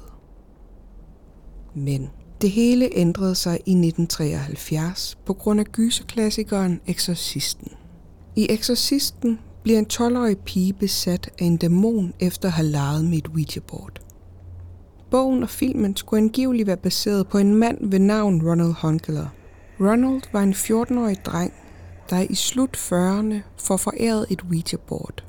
[1.74, 2.10] Men
[2.40, 7.68] det hele ændrede sig i 1973 på grund af gyserklassikeren Exorcisten.
[8.36, 13.18] I Exorcisten bliver en 12-årig pige besat af en dæmon efter at have leget med
[13.18, 14.00] et Ouija-board.
[15.10, 19.26] Bogen og filmen skulle angiveligt være baseret på en mand ved navn Ronald Hunkeler.
[19.80, 21.52] Ronald var en 14-årig dreng,
[22.10, 25.24] der i slut 40'erne får foræret et Ouija-board.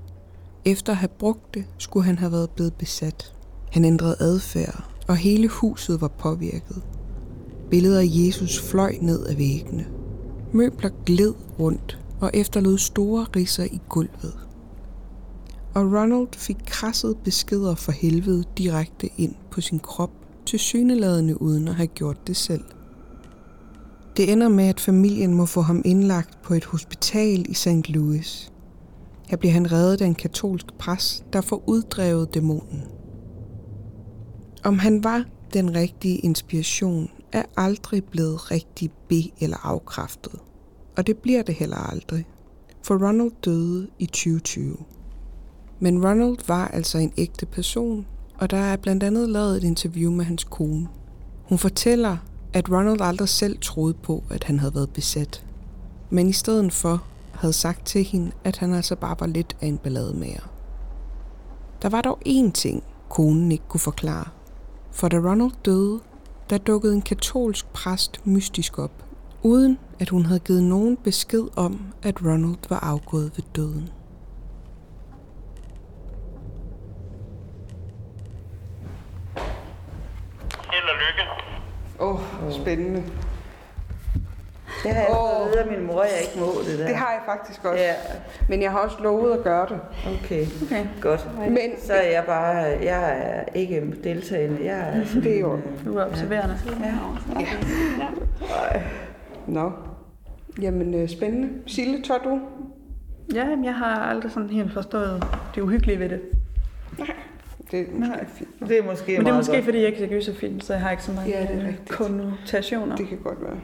[0.65, 3.33] Efter at have brugt det, skulle han have været blevet besat.
[3.71, 6.81] Han ændrede adfærd, og hele huset var påvirket.
[7.69, 9.87] Billeder af Jesus fløj ned ad væggene.
[10.53, 14.37] Møbler gled rundt og efterlod store risser i gulvet.
[15.73, 20.11] Og Ronald fik krasset beskeder for helvede direkte ind på sin krop,
[20.45, 22.63] til syneladende uden at have gjort det selv.
[24.17, 27.89] Det ender med, at familien må få ham indlagt på et hospital i St.
[27.89, 28.51] Louis.
[29.27, 32.83] Her bliver han reddet af en katolsk præst, der får uddrevet dæmonen.
[34.63, 40.39] Om han var den rigtige inspiration, er aldrig blevet rigtig be- eller afkræftet.
[40.97, 42.25] Og det bliver det heller aldrig.
[42.83, 44.77] For Ronald døde i 2020.
[45.79, 48.05] Men Ronald var altså en ægte person,
[48.39, 50.87] og der er blandt andet lavet et interview med hans kone.
[51.43, 52.17] Hun fortæller,
[52.53, 55.45] at Ronald aldrig selv troede på, at han havde været besat.
[56.09, 59.67] Men i stedet for havde sagt til hende, at han altså bare var lidt af
[59.67, 60.51] en ballademager.
[61.81, 64.25] Der var dog én ting, konen ikke kunne forklare.
[64.91, 65.99] For da Ronald døde,
[66.49, 69.05] der dukkede en katolsk præst mystisk op,
[69.43, 73.89] uden at hun havde givet nogen besked om, at Ronald var afgået ved døden.
[81.99, 83.03] Åh, oh, spændende.
[84.83, 85.15] Det har jeg Åh.
[85.17, 86.87] fået at vide af min mor, jeg ikke må det der.
[86.87, 87.83] Det har jeg faktisk også.
[87.83, 87.93] Ja,
[88.49, 89.79] Men jeg har også lovet at gøre det.
[90.05, 90.45] okay.
[90.65, 90.85] okay.
[91.01, 91.27] Godt.
[91.49, 94.65] Men Så er jeg bare, jeg er ikke deltagende.
[94.65, 95.59] Jeg er sådan, det er jo...
[95.85, 96.57] Du er observerende.
[96.83, 96.93] Ja.
[99.47, 99.71] Nå.
[100.61, 101.49] Jamen, øh, spændende.
[101.67, 102.39] Sille, tør du?
[103.33, 105.23] ja, men jeg har aldrig sådan helt forstået
[105.55, 106.21] det uhyggelige ved det.
[107.71, 108.69] Det er måske fint.
[108.69, 109.65] Det er måske Men det er måske, godt.
[109.65, 111.89] fordi jeg ikke ser gyserfilm, så jeg har ikke så mange Ja, det er rigtigt.
[111.89, 112.95] konnotationer.
[112.95, 113.57] Det kan godt være.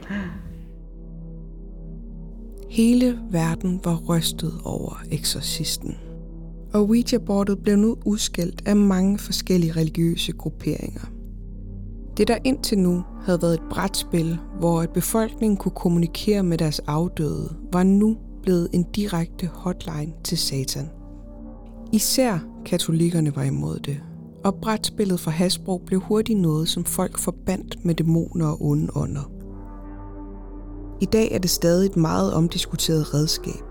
[2.70, 5.96] Hele verden var rystet over eksorcisten.
[6.72, 11.00] Og Ouija-boardet blev nu udskældt af mange forskellige religiøse grupperinger.
[12.16, 16.78] Det der indtil nu havde været et brætspil, hvor at befolkningen kunne kommunikere med deres
[16.78, 20.90] afdøde, var nu blevet en direkte hotline til satan.
[21.92, 24.00] Især katolikkerne var imod det,
[24.44, 29.30] og brætspillet fra Hasbro blev hurtigt noget, som folk forbandt med dæmoner og onde ånder.
[31.00, 33.62] I dag er det stadig et meget omdiskuteret redskab.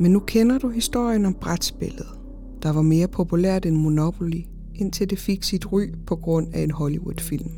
[0.00, 2.06] Men nu kender du historien om brætspillet,
[2.62, 4.44] der var mere populært end Monopoly,
[4.74, 7.50] indtil det fik sit ry på grund af en Hollywood-film.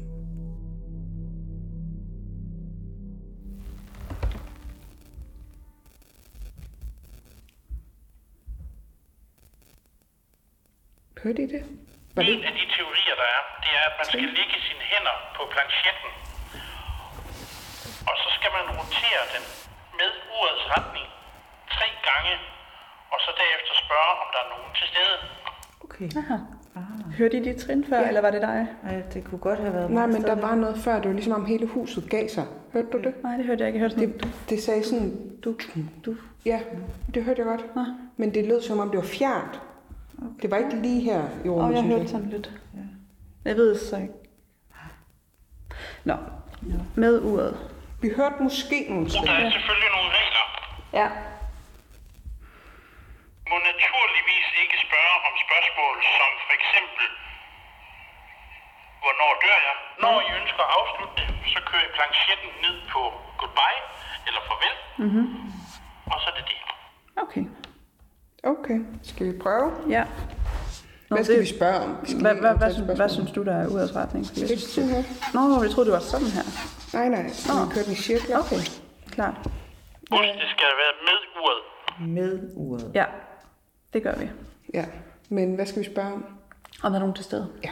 [11.23, 11.63] Hørte I det?
[12.15, 12.33] Var det?
[12.35, 15.43] En af de teorier, der er, det er, at man skal lægge sine hænder på
[15.53, 16.11] planchetten.
[18.11, 19.45] Og så skal man rotere den
[19.99, 21.07] med urets retning
[21.75, 22.33] tre gange,
[23.13, 25.17] og så derefter spørge, om der er nogen til stede.
[25.87, 26.09] Okay.
[27.19, 28.09] Hørte I de trin før, ja.
[28.09, 28.61] eller var det dig?
[28.89, 30.95] Ej, det kunne godt have været Nej, men der var noget før.
[31.01, 32.47] Det var ligesom om hele huset gav sig.
[32.73, 33.13] Hørte du det?
[33.25, 33.79] Nej, det hørte jeg ikke.
[33.81, 35.11] Jeg hørte Det, det sagde sådan...
[35.45, 35.51] du,
[36.07, 36.17] du.
[36.45, 36.61] Ja,
[37.15, 37.77] det hørte jeg godt.
[37.77, 37.85] Nå.
[38.17, 39.61] Men det lød som om, det var fjernt.
[40.43, 42.49] Det var ikke lige her i Og rummet, jeg hørte sådan lidt.
[43.45, 44.15] Jeg ved det så ikke.
[46.05, 46.17] Nå,
[47.03, 47.55] med uret.
[48.03, 49.31] Vi hørte måske nogle Der skridt.
[49.47, 50.45] er selvfølgelig nogle regler.
[51.01, 51.09] Ja.
[53.51, 57.07] Må naturligvis ikke spørge om spørgsmål som for eksempel,
[59.03, 59.77] hvornår dør jeg?
[60.05, 63.01] Når I ønsker at afslutte det, så kører I planchetten ned på
[63.41, 63.81] goodbye
[64.27, 64.77] eller farvel.
[65.03, 65.27] Mm-hmm.
[66.13, 66.61] Og så er det det.
[67.25, 67.45] Okay.
[68.43, 69.73] Okay, skal vi prøve?
[69.89, 70.05] Ja.
[71.11, 71.97] Nå, Hvad skal det- vi spørge om?
[72.07, 74.27] Skal Hvad, lige hvad, hvad, hvad synes du, der er udets retning?
[74.27, 75.03] Fordi jeg Det er synes, sådan her.
[75.35, 76.43] Nå, jeg troede, det var sådan her.
[76.93, 77.23] Nej, nej.
[77.23, 78.39] Vi kørte den i cirkler.
[78.39, 78.57] Okay,
[79.11, 79.35] klart.
[80.11, 81.63] Husk, det skal være med uret.
[82.09, 82.91] Med uret.
[82.95, 83.05] Ja,
[83.93, 84.31] det gør vi.
[84.75, 84.85] Ja,
[85.29, 86.25] men hvad skal vi spørge om?
[86.83, 87.49] Om der er nogen til stede.
[87.65, 87.71] Ja.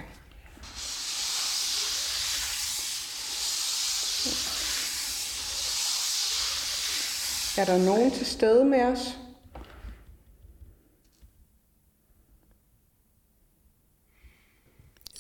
[7.59, 9.18] Er der nogen til stede med os?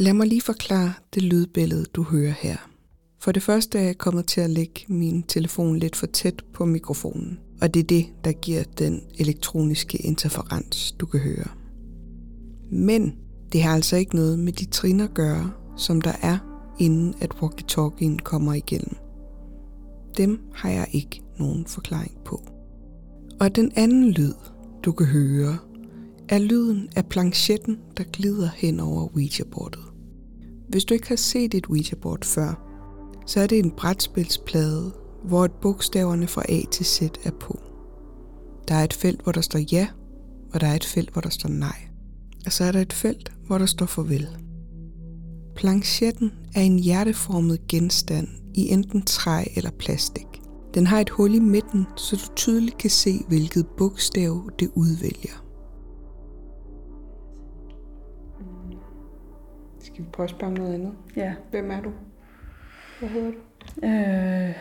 [0.00, 2.56] Lad mig lige forklare det lydbillede, du hører her.
[3.18, 6.64] For det første er jeg kommet til at lægge min telefon lidt for tæt på
[6.64, 11.48] mikrofonen, og det er det, der giver den elektroniske interferens, du kan høre.
[12.72, 13.14] Men
[13.52, 16.38] det har altså ikke noget med de trin at gøre, som der er,
[16.78, 18.96] inden at walkie-talkien kommer igennem.
[20.16, 22.42] Dem har jeg ikke nogen forklaring på.
[23.40, 24.34] Og den anden lyd,
[24.84, 25.58] du kan høre,
[26.28, 29.89] er lyden af planchetten, der glider hen over Ouija-bordet.
[30.70, 32.54] Hvis du ikke har set et Ouija-board før,
[33.26, 34.92] så er det en brætspilsplade,
[35.24, 37.60] hvor et bogstaverne fra A til Z er på.
[38.68, 39.88] Der er et felt, hvor der står ja,
[40.52, 41.76] og der er et felt, hvor der står nej.
[42.46, 44.28] Og så er der et felt, hvor der står farvel.
[45.56, 50.26] Planchetten er en hjerteformet genstand i enten træ eller plastik.
[50.74, 55.49] Den har et hul i midten, så du tydeligt kan se, hvilket bogstav det udvælger.
[60.00, 60.94] Vi prøve at spørge om noget andet?
[61.16, 61.34] Ja.
[61.50, 61.92] Hvem er du?
[62.98, 63.36] Hvad hedder du?
[63.86, 64.54] Øh,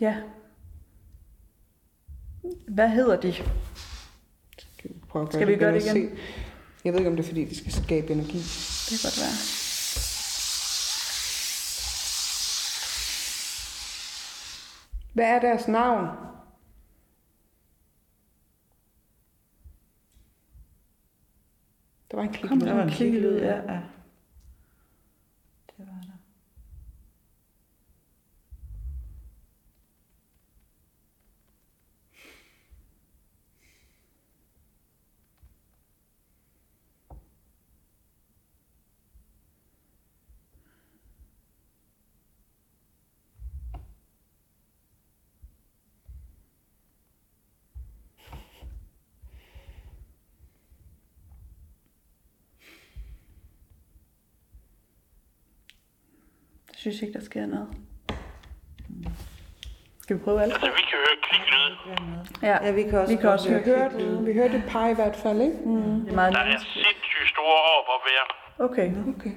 [0.00, 0.16] ja.
[2.68, 3.32] Hvad hedder de?
[4.58, 6.10] Skal vi prøve at gøre Skal vi gøre det ved at igen?
[6.16, 6.22] se?
[6.84, 8.38] Jeg ved ikke, om det er, fordi de skal skabe energi.
[8.38, 9.36] Det kan godt være.
[15.14, 16.08] Hvad er deres navn?
[22.10, 22.48] Der var en klik.
[22.48, 23.72] Kom, Der var en klikkelyd, ja.
[23.72, 23.80] ja.
[25.66, 26.17] Det var der.
[56.78, 57.68] Jeg synes ikke, der sker noget.
[60.02, 60.52] Skal vi prøve alt?
[60.52, 61.70] Altså, vi kan høre kliklyde.
[62.48, 63.88] Ja, Ja, vi kan også vi kan også høre høre
[64.28, 65.58] Vi hørte, et par i hvert fald, ikke?
[65.64, 66.00] Mm.
[66.04, 68.24] Det er meget Der er sindssygt store år at være.
[68.66, 68.88] Okay.
[69.14, 69.34] Okay.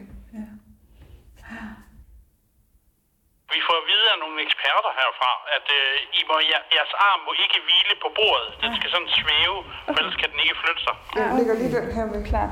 [3.56, 7.20] Vi får at vide af nogle eksperter herfra, at øh, I må, jer- jeres arm
[7.28, 8.50] må ikke hvile på bordet.
[8.64, 9.58] Den skal sådan svæve,
[9.94, 10.96] for ellers kan den ikke flytte sig.
[11.18, 12.20] Den ligger lige der her med.
[12.32, 12.48] Klar.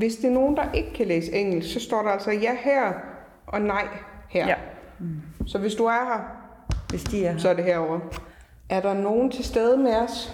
[0.00, 2.82] Hvis det er nogen, der ikke kan læse engelsk, så står der altså ja her
[3.54, 3.88] og nej
[4.28, 4.46] her.
[4.48, 4.54] Ja.
[5.46, 6.20] Så hvis du er her,
[6.90, 7.38] Hvis de er her.
[7.38, 8.00] så er det herovre.
[8.68, 10.32] Er der nogen til stede med os?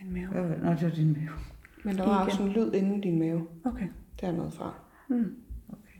[0.00, 0.26] En mave.
[0.28, 1.30] Hvad- Nå, det var din mave.
[1.84, 2.26] Men der var Igen.
[2.30, 3.46] også en lyd inde i din mave.
[3.64, 3.88] Okay.
[4.20, 4.74] Der er noget fra.
[5.68, 5.98] Okay.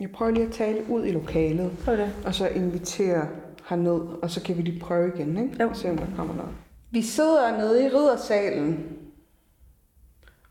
[0.00, 2.12] Jeg prøver lige at tale ud i lokalet, Prøv det.
[2.26, 3.28] og så invitere
[3.68, 5.62] herned, og så kan vi lige prøve igen, ikke?
[5.62, 5.74] Jo.
[5.74, 6.52] Se om der kommer noget.
[6.90, 8.98] Vi sidder nede i riddersalen,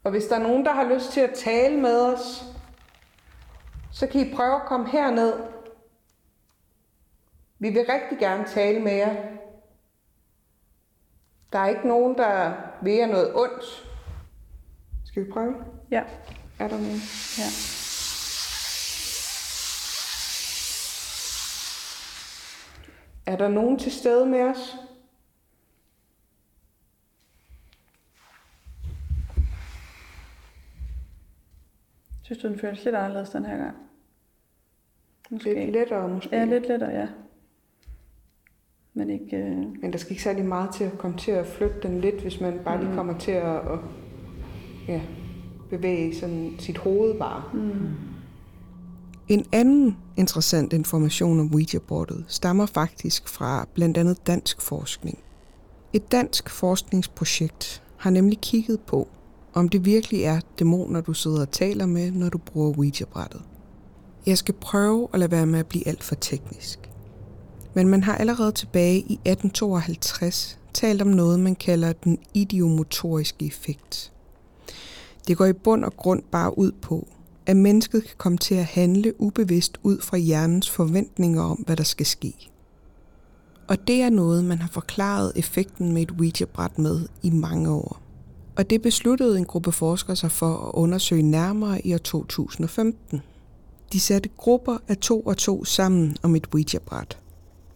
[0.04, 2.46] og hvis der er nogen, der har lyst til at tale med os,
[3.92, 5.34] så kan I prøve at komme herned.
[7.60, 9.16] Vi vil rigtig gerne tale med jer.
[11.54, 13.90] Der er ikke nogen, der vil jer noget ondt.
[15.06, 15.56] Skal vi prøve?
[15.92, 16.04] Ja.
[16.60, 17.02] Er der nogen?
[17.38, 17.77] Ja.
[23.28, 24.76] Er der nogen til stede med os?
[32.24, 33.76] Synes du, den føles lidt anderledes den her gang?
[35.30, 35.54] Måske.
[35.54, 36.36] Lidt lettere måske.
[36.36, 37.08] Ja, lidt lettere, ja.
[38.94, 39.38] Men ikke...
[39.38, 39.58] Øh...
[39.82, 42.42] Men der skal ikke særlig meget til at komme til at flytte den lidt, hvis
[42.42, 43.80] man bare lige kommer til at, at
[44.88, 45.02] ja,
[45.70, 47.44] bevæge sådan sit hoved bare.
[47.54, 48.07] Mm.
[49.28, 55.20] En anden interessant information om Ouija-bordet stammer faktisk fra blandt andet dansk forskning.
[55.94, 59.08] Et dansk forskningsprojekt har nemlig kigget på,
[59.54, 63.42] om det virkelig er dæmoner, du sidder og taler med, når du bruger Ouija-brættet.
[64.26, 66.90] Jeg skal prøve at lade være med at blive alt for teknisk.
[67.74, 74.12] Men man har allerede tilbage i 1852 talt om noget, man kalder den idiomotoriske effekt.
[75.28, 77.08] Det går i bund og grund bare ud på,
[77.48, 81.84] at mennesket kan komme til at handle ubevidst ud fra hjernens forventninger om, hvad der
[81.84, 82.34] skal ske.
[83.68, 88.02] Og det er noget, man har forklaret effekten med et Ouija-bræt med i mange år.
[88.56, 93.22] Og det besluttede en gruppe forskere sig for at undersøge nærmere i år 2015.
[93.94, 97.18] De satte grupper af to og to sammen om et Ouija-bræt.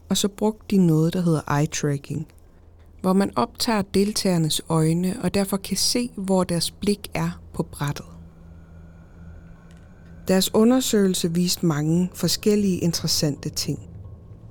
[0.10, 2.28] Og så brugte de noget, der hedder eye tracking,
[3.02, 8.06] hvor man optager deltagernes øjne og derfor kan se, hvor deres blik er på brættet.
[10.28, 13.80] Deres undersøgelse viste mange forskellige interessante ting.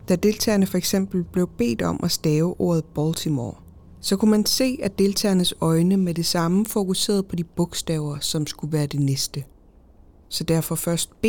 [0.09, 3.55] Da deltagerne for eksempel blev bedt om at stave ordet Baltimore,
[4.01, 8.47] så kunne man se, at deltagernes øjne med det samme fokuserede på de bogstaver, som
[8.47, 9.45] skulle være det næste.
[10.29, 11.27] Så derfor først B,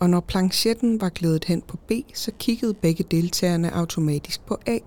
[0.00, 4.78] og når planchetten var glædet hen på B, så kiggede begge deltagerne automatisk på A.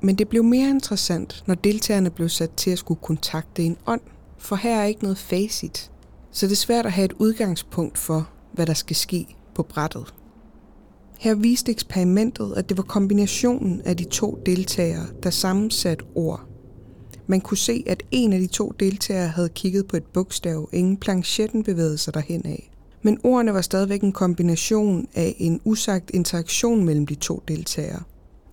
[0.00, 4.00] Men det blev mere interessant, når deltagerne blev sat til at skulle kontakte en ånd,
[4.38, 5.90] for her er ikke noget facit.
[6.30, 10.14] Så det er svært at have et udgangspunkt for, hvad der skal ske på brættet.
[11.18, 16.40] Her viste eksperimentet, at det var kombinationen af de to deltagere, der sammensat ord.
[17.26, 20.96] Man kunne se, at en af de to deltagere havde kigget på et bogstav, ingen
[20.96, 22.70] planchetten bevægede sig derhen af.
[23.02, 28.02] Men ordene var stadigvæk en kombination af en usagt interaktion mellem de to deltagere.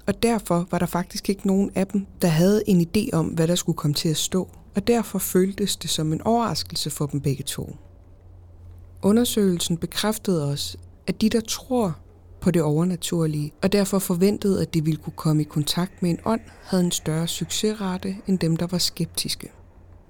[0.08, 3.48] Og derfor var der faktisk ikke nogen af dem, der havde en idé om, hvad
[3.48, 4.50] der skulle komme til at stå.
[4.76, 7.76] Og derfor føltes det som en overraskelse for dem begge to.
[9.02, 11.98] Undersøgelsen bekræftede os, at de, der tror
[12.42, 16.20] på det overnaturlige, og derfor forventede, at de ville kunne komme i kontakt med en
[16.26, 19.52] ånd, havde en større succesrate end dem, der var skeptiske.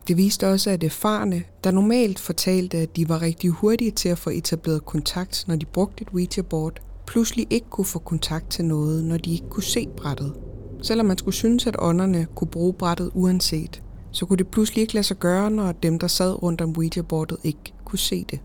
[0.08, 4.18] Det viste også, at erfarne, der normalt fortalte, at de var rigtig hurtige til at
[4.18, 9.04] få etableret kontakt, når de brugte et Ouija-board, pludselig ikke kunne få kontakt til noget,
[9.04, 10.34] når de ikke kunne se brættet.
[10.82, 13.82] Selvom man skulle synes, at ånderne kunne bruge brættet uanset,
[14.16, 17.38] så kunne det pludselig ikke lade sig gøre, når dem, der sad rundt om Ouija-boardet,
[17.44, 18.40] ikke kunne se det.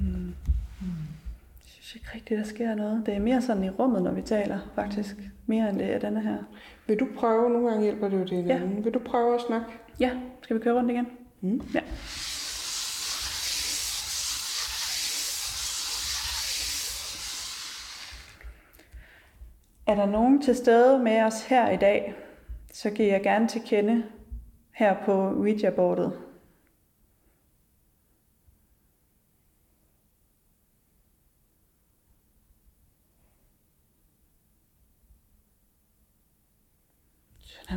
[0.00, 3.02] Jeg synes ikke rigtigt, der sker noget.
[3.06, 5.16] Det er mere sådan i rummet, når vi taler, faktisk.
[5.46, 6.36] Mere end det er denne her.
[6.86, 8.54] Vil du prøve, nogle gange hjælper det jo det Ja.
[8.56, 8.84] anden.
[8.84, 9.66] Vil du prøve at snakke?
[10.00, 10.10] Ja,
[10.42, 11.06] skal vi køre rundt igen?
[11.40, 11.60] Mm.
[11.74, 11.80] Ja.
[19.90, 22.14] Er der nogen til stede med os her i dag,
[22.72, 24.06] så giver jeg gerne til kende
[24.72, 26.20] her på Ouija-bordet.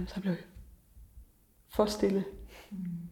[0.08, 0.42] Så blev jeg
[1.70, 2.26] for stille.
[2.70, 3.04] Mm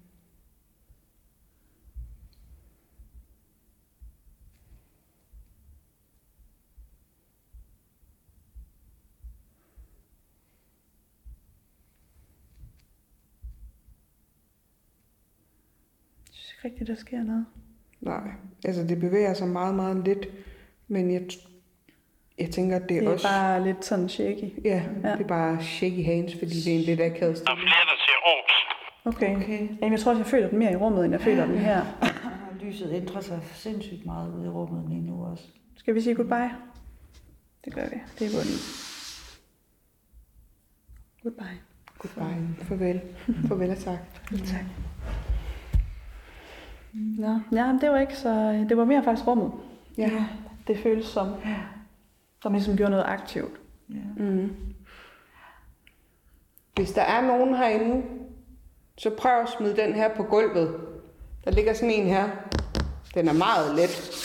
[16.42, 17.46] synes ikke rigtigt, der sker noget.
[18.02, 18.32] Nej,
[18.66, 20.28] altså det bevæger sig meget, meget lidt,
[20.88, 21.22] men jeg,
[22.40, 23.28] jeg tænker, at det er, Det er også...
[23.28, 24.66] bare lidt sådan shaky.
[24.66, 25.12] Ja, Ja.
[25.12, 27.98] det er bare shaky hands, fordi det er en lidt akavet Der er flere, der
[28.06, 28.52] siger års.
[29.16, 29.36] Okay.
[29.36, 29.70] Okay.
[29.82, 31.86] Jamen, jeg tror også, jeg føler den mere i rummet, end jeg føler den her.
[32.62, 35.44] Lyset ændrer sig sindssygt meget ude i rummet lige nu også.
[35.78, 36.52] Skal vi sige goodbye?
[37.66, 37.96] Det gør vi.
[38.20, 38.58] Det er bunden.
[41.24, 41.60] Goodbye.
[41.98, 42.64] Goodbye.
[42.66, 43.02] Farvel.
[43.48, 44.00] Farvel og tak.
[44.52, 44.66] Tak.
[46.94, 48.30] Nå, ja, det var ikke så...
[48.70, 49.52] Det var mere faktisk rummet.
[49.98, 50.26] Ja.
[50.68, 51.36] Det føles som,
[52.42, 53.60] som ligesom gjorde noget aktivt.
[53.90, 54.24] Ja.
[54.24, 54.56] Mm.
[56.76, 58.04] Hvis der er nogen herinde,
[58.98, 60.88] så prøv at smide den her på gulvet.
[61.46, 62.30] Der ligger sådan en her.
[63.14, 64.18] Den er meget let.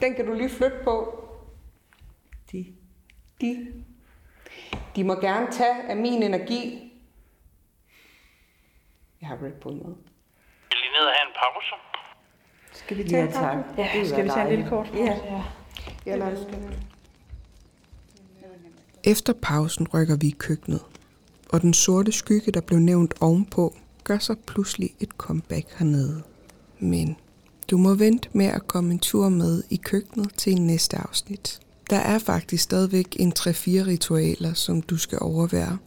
[0.00, 1.24] Den kan du lige flytte på.
[2.52, 2.74] De.
[3.40, 3.82] De.
[4.96, 6.92] De må gerne tage af min energi.
[9.20, 9.94] Jeg har Red Bull med.
[10.70, 11.74] Vil I ned og have en pause?
[12.84, 13.56] Skal vi tage Ja, en tak.
[13.78, 14.90] Ja, Det skal vi tage en lille kort?
[14.94, 15.04] Ja.
[15.04, 15.42] ja.
[16.12, 16.36] Eller.
[19.04, 20.80] Efter pausen rykker vi i køkkenet,
[21.48, 23.74] og den sorte skygge, der blev nævnt ovenpå,
[24.04, 26.22] gør sig pludselig et comeback hernede.
[26.78, 27.16] Men
[27.70, 31.60] du må vente med at komme en tur med i køkkenet til næste afsnit.
[31.90, 35.78] Der er faktisk stadigvæk en 3-4 ritualer, som du skal overvære.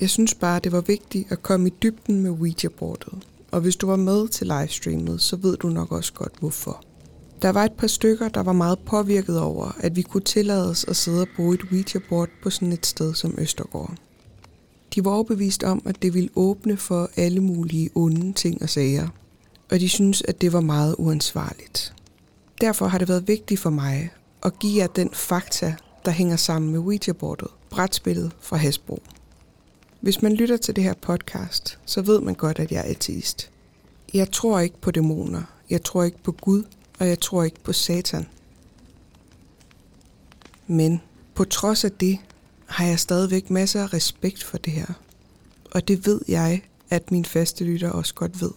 [0.00, 3.26] Jeg synes bare, det var vigtigt at komme i dybden med Ouija-bordet.
[3.52, 6.84] Og hvis du var med til livestreamet, så ved du nok også godt hvorfor.
[7.42, 10.84] Der var et par stykker, der var meget påvirket over, at vi kunne tillade os
[10.84, 13.94] at sidde og bruge et Ouija-board på sådan et sted som Østergård.
[14.94, 19.08] De var overbevist om, at det ville åbne for alle mulige onde ting og sager,
[19.70, 21.94] og de synes, at det var meget uansvarligt.
[22.60, 24.10] Derfor har det været vigtigt for mig
[24.42, 25.74] at give jer den fakta,
[26.04, 29.02] der hænger sammen med Ouija-bordet, brætspillet fra Hasbro.
[30.02, 33.50] Hvis man lytter til det her podcast, så ved man godt, at jeg er ateist.
[34.14, 36.62] Jeg tror ikke på dæmoner, jeg tror ikke på Gud,
[36.98, 38.26] og jeg tror ikke på Satan.
[40.66, 41.00] Men
[41.34, 42.18] på trods af det,
[42.66, 44.86] har jeg stadigvæk masser af respekt for det her.
[45.70, 48.50] Og det ved jeg, at min faste lytter også godt ved.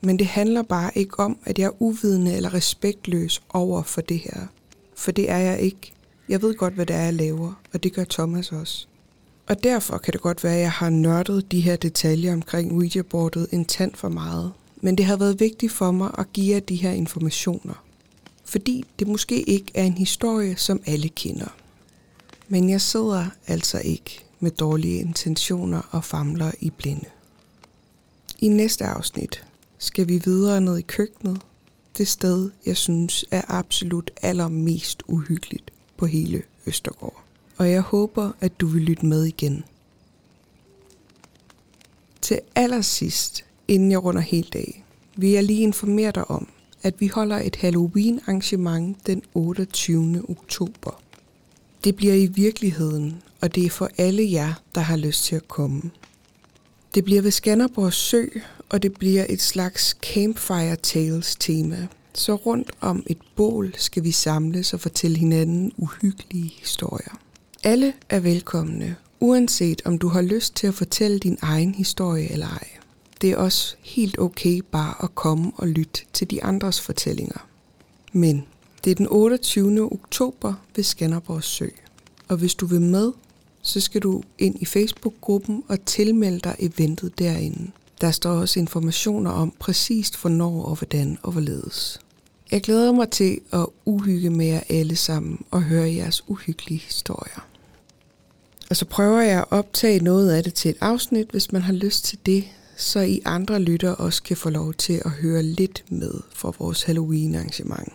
[0.00, 4.18] Men det handler bare ikke om, at jeg er uvidende eller respektløs over for det
[4.18, 4.46] her.
[4.94, 5.92] For det er jeg ikke.
[6.28, 8.88] Jeg ved godt, hvad det er, jeg laver, og det gør Thomas også.
[9.48, 13.46] Og derfor kan det godt være, at jeg har nørdet de her detaljer omkring Ouija-boardet
[13.52, 14.52] en tand for meget.
[14.76, 17.84] Men det har været vigtigt for mig at give jer de her informationer.
[18.44, 21.54] Fordi det måske ikke er en historie, som alle kender.
[22.48, 27.04] Men jeg sidder altså ikke med dårlige intentioner og famler i blinde.
[28.38, 29.44] I næste afsnit
[29.78, 31.40] skal vi videre ned i køkkenet.
[31.98, 37.27] Det sted, jeg synes er absolut allermest uhyggeligt på hele Østergård.
[37.58, 39.64] Og jeg håber, at du vil lytte med igen.
[42.20, 44.84] Til allersidst, inden jeg runder helt af,
[45.16, 46.48] vil jeg lige informere dig om,
[46.82, 50.24] at vi holder et Halloween-arrangement den 28.
[50.28, 51.02] oktober.
[51.84, 55.48] Det bliver i virkeligheden, og det er for alle jer, der har lyst til at
[55.48, 55.82] komme.
[56.94, 58.24] Det bliver ved Skanderborg Sø,
[58.68, 61.86] og det bliver et slags Campfire Tales tema.
[62.12, 67.27] Så rundt om et bål skal vi samles og fortælle hinanden uhyggelige historier.
[67.64, 72.46] Alle er velkomne, uanset om du har lyst til at fortælle din egen historie eller
[72.46, 72.68] ej.
[73.20, 77.46] Det er også helt okay bare at komme og lytte til de andres fortællinger.
[78.12, 78.44] Men
[78.84, 79.92] det er den 28.
[79.92, 81.66] oktober ved Skanderborg Sø.
[82.28, 83.12] Og hvis du vil med,
[83.62, 87.70] så skal du ind i Facebook-gruppen og tilmelde dig eventet derinde.
[88.00, 92.00] Der står også informationer om præcist hvornår og hvordan og hvorledes.
[92.50, 97.46] Jeg glæder mig til at uhygge med jer alle sammen og høre jeres uhyggelige historier.
[98.70, 101.72] Og så prøver jeg at optage noget af det til et afsnit, hvis man har
[101.72, 102.44] lyst til det,
[102.76, 106.82] så I andre lytter også kan få lov til at høre lidt med fra vores
[106.82, 107.92] Halloween-arrangement.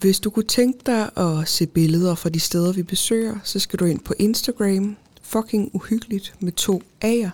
[0.00, 3.78] Hvis du kunne tænke dig at se billeder fra de steder, vi besøger, så skal
[3.78, 7.30] du ind på Instagram, fucking uhyggeligt med to A'er.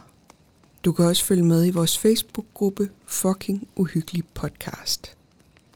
[0.84, 5.17] Du kan også følge med i vores Facebook-gruppe, fucking uhyggelig podcast.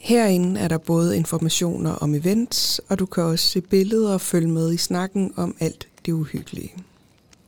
[0.02, 4.48] Herinde er der både informationer om events, og du kan også se billeder og følge
[4.48, 6.74] med i snakken om alt det uhyggelige.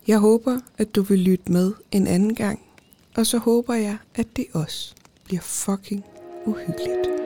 [0.06, 2.60] Jeg håber, at du vil lytte med en anden gang,
[3.16, 4.94] og så håber jeg, at det også
[5.24, 6.04] bliver fucking
[6.46, 7.23] uhyggeligt.